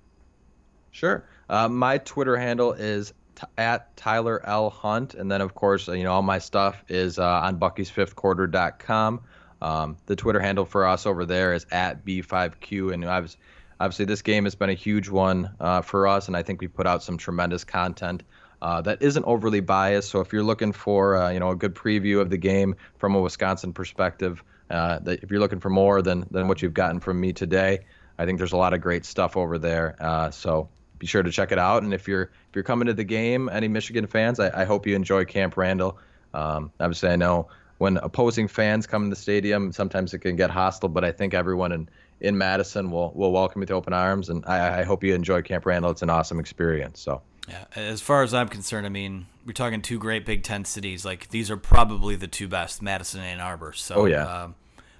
Sure. 0.91 1.25
Uh, 1.49 1.67
my 1.67 1.97
Twitter 1.99 2.37
handle 2.37 2.73
is 2.73 3.13
t- 3.35 3.47
at 3.57 3.95
Tyler 3.97 4.41
L 4.45 4.69
Hunt, 4.69 5.13
and 5.13 5.31
then 5.31 5.41
of 5.41 5.55
course, 5.55 5.87
you 5.87 6.03
know, 6.03 6.11
all 6.11 6.21
my 6.21 6.39
stuff 6.39 6.83
is 6.87 7.19
uh, 7.19 7.41
on 7.43 7.59
Bucky'sFifthQuarter.com. 7.59 9.21
Um, 9.61 9.97
the 10.05 10.15
Twitter 10.15 10.39
handle 10.39 10.65
for 10.65 10.85
us 10.85 11.05
over 11.05 11.25
there 11.25 11.53
is 11.53 11.65
at 11.71 12.05
B5Q, 12.05 12.93
and 12.93 13.05
obviously, 13.05 13.39
obviously 13.79 14.05
this 14.05 14.21
game 14.21 14.43
has 14.43 14.55
been 14.55 14.69
a 14.69 14.73
huge 14.73 15.09
one 15.09 15.49
uh, 15.59 15.81
for 15.81 16.07
us, 16.07 16.27
and 16.27 16.35
I 16.35 16.43
think 16.43 16.61
we 16.61 16.67
put 16.67 16.87
out 16.87 17.03
some 17.03 17.17
tremendous 17.17 17.63
content 17.63 18.23
uh, 18.65 18.81
that 18.81 18.99
isn't 18.99 19.23
overly 19.25 19.59
biased. 19.59 20.09
So 20.09 20.21
if 20.21 20.33
you're 20.33 20.41
looking 20.41 20.71
for 20.71 21.17
uh, 21.17 21.29
you 21.29 21.39
know 21.39 21.51
a 21.51 21.55
good 21.55 21.75
preview 21.75 22.19
of 22.19 22.31
the 22.31 22.37
game 22.37 22.75
from 22.97 23.13
a 23.13 23.21
Wisconsin 23.21 23.73
perspective, 23.73 24.43
uh, 24.71 24.97
that 25.03 25.21
if 25.21 25.29
you're 25.29 25.39
looking 25.39 25.59
for 25.59 25.69
more 25.69 26.01
than 26.01 26.25
than 26.31 26.47
what 26.47 26.63
you've 26.63 26.73
gotten 26.73 26.99
from 26.99 27.21
me 27.21 27.31
today, 27.31 27.81
I 28.17 28.25
think 28.25 28.39
there's 28.39 28.53
a 28.53 28.57
lot 28.57 28.73
of 28.73 28.81
great 28.81 29.05
stuff 29.05 29.37
over 29.37 29.59
there. 29.59 29.95
Uh, 29.99 30.31
so 30.31 30.67
be 30.97 31.05
sure 31.05 31.21
to 31.21 31.31
check 31.31 31.51
it 31.51 31.59
out. 31.59 31.83
And 31.83 31.93
if 31.93 32.07
you're 32.07 32.23
if 32.23 32.55
you're 32.55 32.63
coming 32.63 32.87
to 32.87 32.95
the 32.95 33.03
game, 33.03 33.49
any 33.49 33.67
Michigan 33.67 34.07
fans, 34.07 34.39
I, 34.39 34.61
I 34.61 34.65
hope 34.65 34.87
you 34.87 34.95
enjoy 34.95 35.25
Camp 35.25 35.57
Randall. 35.57 35.99
Um, 36.33 36.71
obviously, 36.79 37.09
I 37.09 37.17
know 37.17 37.49
when 37.77 37.97
opposing 37.97 38.47
fans 38.47 38.87
come 38.87 39.03
to 39.03 39.09
the 39.11 39.21
stadium, 39.21 39.73
sometimes 39.73 40.15
it 40.15 40.19
can 40.19 40.37
get 40.37 40.49
hostile, 40.49 40.89
but 40.89 41.05
I 41.05 41.11
think 41.11 41.35
everyone 41.35 41.71
in 41.71 41.87
in 42.19 42.35
Madison 42.35 42.89
will 42.89 43.11
will 43.13 43.31
welcome 43.31 43.61
you 43.61 43.65
with 43.65 43.71
open 43.71 43.93
arms, 43.93 44.29
and 44.29 44.43
I, 44.47 44.79
I 44.79 44.83
hope 44.85 45.03
you 45.03 45.13
enjoy 45.13 45.43
Camp 45.43 45.67
Randall. 45.67 45.91
It's 45.91 46.01
an 46.01 46.09
awesome 46.09 46.39
experience. 46.39 46.99
So. 46.99 47.21
Yeah, 47.47 47.65
as 47.75 48.01
far 48.01 48.23
as 48.23 48.33
I'm 48.33 48.49
concerned, 48.49 48.85
I 48.85 48.89
mean, 48.89 49.27
we're 49.45 49.53
talking 49.53 49.81
two 49.81 49.99
great 49.99 50.25
Big 50.25 50.43
Ten 50.43 50.65
cities. 50.65 51.05
Like 51.05 51.29
these 51.29 51.51
are 51.51 51.57
probably 51.57 52.15
the 52.15 52.27
two 52.27 52.47
best, 52.47 52.81
Madison 52.81 53.21
and 53.21 53.39
Ann 53.39 53.39
Arbor. 53.39 53.73
So, 53.73 53.95
oh 53.95 54.05
yeah, 54.05 54.25
uh, 54.25 54.49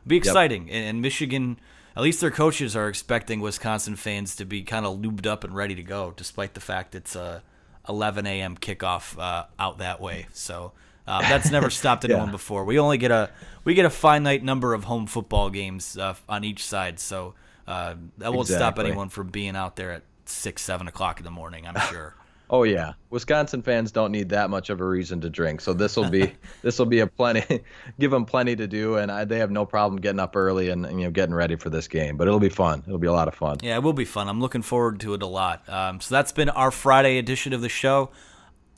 be 0.05 0.17
exciting. 0.17 0.67
Yep. 0.67 0.75
And, 0.75 1.01
Michigan, 1.01 1.59
at 1.95 2.03
least 2.03 2.21
their 2.21 2.31
coaches 2.31 2.75
are 2.75 2.87
expecting 2.87 3.41
Wisconsin 3.41 3.95
fans 3.95 4.35
to 4.35 4.45
be 4.45 4.63
kind 4.63 4.85
of 4.85 4.99
lubed 4.99 5.25
up 5.25 5.43
and 5.43 5.55
ready 5.55 5.75
to 5.75 5.83
go, 5.83 6.13
despite 6.15 6.53
the 6.53 6.59
fact 6.59 6.93
it's 6.93 7.15
a 7.15 7.41
11 7.89 8.27
a.m. 8.27 8.57
kickoff 8.57 9.17
uh, 9.19 9.45
out 9.59 9.79
that 9.79 9.99
way. 10.01 10.27
So. 10.33 10.73
Uh, 11.07 11.21
that's 11.21 11.51
never 11.51 11.69
stopped 11.69 12.03
anyone 12.03 12.25
yeah. 12.25 12.31
before. 12.31 12.65
We 12.65 12.79
only 12.79 12.97
get 12.97 13.11
a 13.11 13.29
we 13.63 13.75
get 13.75 13.85
a 13.85 13.91
finite 13.91 14.43
number 14.43 14.73
of 14.73 14.85
home 14.85 15.05
football 15.05 15.51
games 15.51 15.99
uh, 15.99 16.15
on 16.27 16.43
each 16.43 16.65
side, 16.65 16.99
so 16.99 17.35
uh, 17.67 17.93
that 18.17 18.33
won't 18.33 18.49
exactly. 18.49 18.55
stop 18.55 18.79
anyone 18.79 19.09
from 19.09 19.27
being 19.27 19.55
out 19.55 19.75
there 19.75 19.91
at 19.91 20.01
six, 20.25 20.63
seven 20.63 20.87
o'clock 20.87 21.19
in 21.19 21.23
the 21.23 21.29
morning. 21.29 21.67
I'm 21.67 21.79
sure. 21.91 22.15
Oh 22.49 22.63
yeah, 22.63 22.93
Wisconsin 23.09 23.61
fans 23.61 23.91
don't 23.91 24.11
need 24.11 24.29
that 24.29 24.49
much 24.49 24.69
of 24.69 24.79
a 24.79 24.85
reason 24.85 25.21
to 25.21 25.29
drink, 25.29 25.61
so 25.61 25.73
this 25.73 25.95
will 25.95 26.09
be 26.09 26.33
this 26.61 26.77
will 26.77 26.85
be 26.85 26.99
a 26.99 27.07
plenty, 27.07 27.61
give 27.99 28.11
them 28.11 28.25
plenty 28.25 28.55
to 28.55 28.67
do, 28.67 28.97
and 28.97 29.11
I, 29.11 29.25
they 29.25 29.39
have 29.39 29.51
no 29.51 29.65
problem 29.65 29.99
getting 29.99 30.19
up 30.19 30.35
early 30.35 30.69
and, 30.69 30.85
and, 30.85 30.99
you 30.99 31.07
know 31.07 31.11
getting 31.11 31.33
ready 31.33 31.55
for 31.55 31.69
this 31.69 31.87
game. 31.87 32.17
But 32.17 32.27
it'll 32.27 32.39
be 32.39 32.49
fun. 32.49 32.83
It'll 32.85 32.99
be 32.99 33.07
a 33.07 33.13
lot 33.13 33.27
of 33.27 33.35
fun. 33.35 33.57
Yeah, 33.61 33.75
it 33.75 33.83
will 33.83 33.93
be 33.93 34.05
fun. 34.05 34.29
I'm 34.29 34.39
looking 34.39 34.61
forward 34.61 34.99
to 35.01 35.13
it 35.15 35.23
a 35.23 35.27
lot. 35.27 35.67
Um, 35.67 35.99
so 35.99 36.13
that's 36.13 36.31
been 36.31 36.49
our 36.49 36.71
Friday 36.71 37.17
edition 37.17 37.53
of 37.53 37.61
the 37.61 37.69
show. 37.69 38.11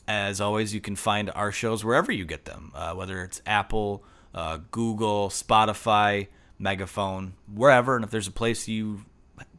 As 0.06 0.40
always, 0.40 0.72
you 0.72 0.80
can 0.80 0.96
find 0.96 1.30
our 1.34 1.52
shows 1.52 1.84
wherever 1.84 2.10
you 2.10 2.24
get 2.24 2.46
them, 2.46 2.72
uh, 2.74 2.94
whether 2.94 3.22
it's 3.22 3.42
Apple, 3.44 4.02
uh, 4.34 4.58
Google, 4.70 5.28
Spotify, 5.28 6.28
Megaphone, 6.58 7.34
wherever. 7.52 7.94
And 7.94 8.04
if 8.04 8.10
there's 8.10 8.26
a 8.26 8.32
place 8.32 8.66
you 8.66 9.04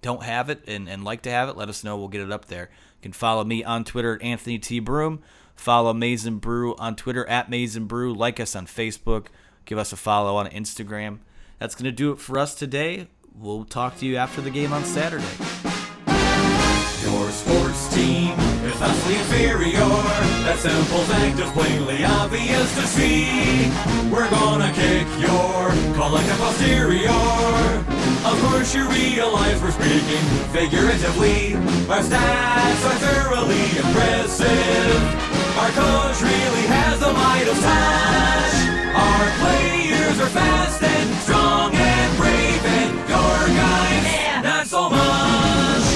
don't 0.02 0.24
have 0.24 0.50
it 0.50 0.63
and, 0.67 0.89
and 0.89 1.04
like 1.04 1.22
to 1.24 1.32
have 1.32 1.50
it, 1.50 1.58
let 1.58 1.69
us 1.69 1.84
know. 1.84 1.98
We'll 1.98 2.08
get 2.08 2.22
it 2.22 2.32
up 2.32 2.45
there. 2.45 2.69
You 2.99 3.03
can 3.03 3.13
follow 3.13 3.45
me 3.45 3.63
on 3.63 3.85
Twitter 3.85 4.15
at 4.15 4.21
Anthony 4.21 4.59
T. 4.59 4.79
Broome. 4.79 5.21
Follow 5.55 5.93
Maize 5.93 6.27
n 6.27 6.38
Brew 6.38 6.75
on 6.75 6.97
Twitter 6.97 7.25
at 7.29 7.49
Maize 7.49 7.77
n 7.77 7.85
Brew. 7.85 8.13
Like 8.13 8.41
us 8.41 8.57
on 8.57 8.65
Facebook. 8.67 9.27
Give 9.63 9.77
us 9.77 9.93
a 9.93 9.95
follow 9.95 10.35
on 10.35 10.47
Instagram. 10.47 11.19
That's 11.59 11.75
going 11.75 11.85
to 11.85 11.93
do 11.93 12.12
it 12.12 12.19
for 12.19 12.38
us 12.38 12.55
today. 12.55 13.07
We'll 13.33 13.63
talk 13.63 13.97
to 13.99 14.05
you 14.05 14.17
after 14.17 14.41
the 14.41 14.49
game 14.49 14.73
on 14.73 14.83
Saturday. 14.83 15.23
Your 17.03 17.31
sports 17.31 17.95
team 17.95 18.31
is 18.65 18.75
vastly 18.75 19.15
inferior. 19.15 19.79
That 20.43 20.57
simple 20.59 20.99
fact 21.05 21.39
is 21.39 21.49
plainly 21.51 22.03
obvious 22.03 22.75
to 22.75 22.85
see. 22.85 23.71
We're 24.12 24.29
gonna 24.29 24.73
kick 24.73 25.07
your 25.21 25.71
collective 25.95 26.38
posterior. 26.38 27.88
Of 28.60 28.65
course 28.65 28.76
you 28.76 28.89
realize 28.89 29.62
we're 29.62 29.72
speaking 29.72 30.26
figuratively. 30.52 31.56
Our 31.88 32.04
stats 32.04 32.84
are 32.84 33.00
thoroughly 33.00 33.63
impressive. 33.80 35.00
Our 35.56 35.72
coach 35.72 36.22
really 36.22 36.67
has 36.67 37.00
the 37.00 37.13
Midas 37.13 37.62
touch. 37.63 38.56
Our 39.00 39.32
players 39.39 40.19
are 40.19 40.28
fast 40.36 40.84
and 40.84 41.10
strong 41.24 41.74
and 41.74 42.17
brave, 42.17 42.65
and 42.65 42.98
your 43.08 43.39
guys 43.56 44.43
not 44.43 44.67
so 44.67 44.89
much. 44.89 45.88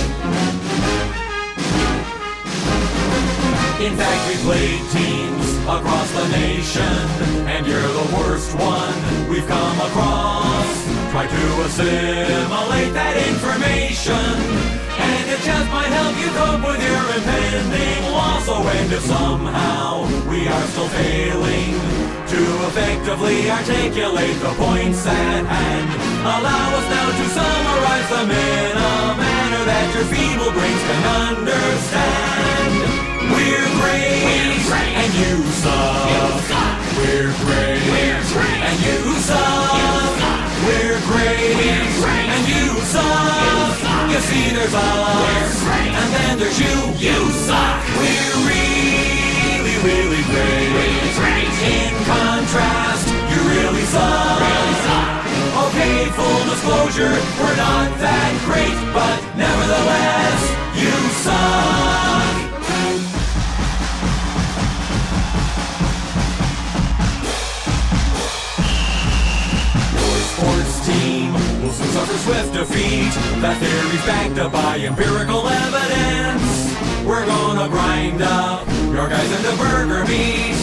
In 3.83 3.97
fact, 3.97 4.21
we 4.29 4.35
played 4.47 4.79
teams 4.95 5.57
across 5.67 6.09
the 6.13 6.27
nation, 6.29 6.95
and 7.43 7.67
you're 7.67 7.81
the 7.81 8.15
worst 8.15 8.55
one 8.55 9.27
we've 9.27 9.47
come 9.47 9.81
across. 9.81 11.02
Try 11.13 11.27
to 11.27 11.61
assimilate 11.61 12.89
that 12.97 13.13
information, 13.29 14.33
and 14.97 15.23
it 15.29 15.45
just 15.45 15.69
might 15.69 15.93
help 15.93 16.17
you 16.17 16.25
cope 16.33 16.65
with 16.65 16.81
your 16.81 17.05
impending 17.13 18.01
loss. 18.09 18.49
Oh, 18.49 18.65
and 18.65 18.89
if 18.89 19.05
somehow 19.05 20.09
we 20.25 20.49
are 20.49 20.65
still 20.73 20.89
failing 20.89 21.77
to 22.33 22.41
effectively 22.65 23.45
articulate 23.45 24.41
the 24.41 24.57
points 24.57 25.05
at 25.05 25.45
hand, 25.45 25.87
allow 26.25 26.81
us 26.81 26.87
now 26.89 27.05
to 27.05 27.25
summarize 27.29 28.09
them 28.09 28.33
in 28.33 28.73
a 28.73 29.13
manner 29.13 29.63
that 29.69 29.93
your 29.93 30.09
feeble 30.09 30.49
brains 30.49 30.81
can 30.81 31.03
understand. 31.29 32.73
We're 33.37 33.69
great, 33.85 34.65
and 34.97 35.13
you 35.13 35.45
suck. 35.61 36.41
We're 36.97 37.37
great, 37.45 37.85
and 38.65 38.77
you 38.81 39.13
suck. 39.21 40.22
We're 40.63 41.01
great, 41.11 41.59
and 41.59 42.43
you 42.47 42.79
suck. 42.87 43.75
You 44.11 44.19
see, 44.19 44.55
there's 44.55 44.73
us, 44.73 45.63
and 45.67 46.09
then 46.15 46.39
there's 46.39 46.59
you. 46.59 46.75
You 46.97 47.19
suck. 47.47 47.83
We're 47.99 48.37
really, 48.47 49.75
really 49.83 50.23
great. 50.31 50.71
In 51.63 51.93
contrast, 52.05 53.07
you 53.07 53.39
really 53.51 53.85
suck. 53.91 54.41
Okay, 55.67 56.05
full 56.15 56.43
disclosure, 56.49 57.13
we're 57.39 57.57
not 57.57 57.89
that 57.99 58.31
great, 58.45 58.77
but 58.93 59.19
nevertheless, 59.37 60.22
suffer 71.93 72.17
swift 72.25 72.53
defeat. 72.53 73.13
That 73.45 73.53
theory's 73.61 74.05
backed 74.09 74.39
up 74.41 74.51
by 74.51 74.81
empirical 74.81 75.45
evidence. 75.45 76.73
We're 77.05 77.25
gonna 77.25 77.69
grind 77.69 78.21
up 78.21 78.65
your 78.89 79.05
guys 79.05 79.29
into 79.29 79.53
burger 79.61 80.01
meat. 80.09 80.57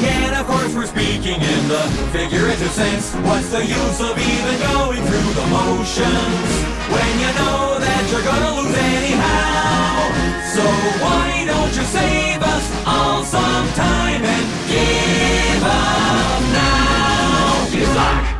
Again, 0.00 0.32
of 0.32 0.48
course, 0.48 0.72
we're 0.72 0.88
speaking 0.88 1.36
in 1.36 1.62
the 1.68 1.84
figurative 2.08 2.72
sense. 2.72 3.12
What's 3.28 3.52
the 3.52 3.68
use 3.68 4.00
of 4.00 4.16
even 4.16 4.56
going 4.72 5.02
through 5.04 5.30
the 5.36 5.46
motions 5.52 6.48
when 6.88 7.12
you 7.20 7.30
know 7.36 7.76
that 7.76 8.02
you're 8.08 8.24
gonna 8.24 8.52
lose 8.56 8.76
anyhow? 8.96 10.08
So 10.56 10.64
why 11.04 11.44
don't 11.44 11.72
you 11.76 11.84
save 11.84 12.40
us 12.40 12.64
all 12.88 13.24
some 13.28 13.68
time 13.76 14.24
and 14.24 14.46
give 14.72 15.64
up 15.68 16.40
now? 16.56 17.68
Good 17.76 17.92
luck. 17.92 18.35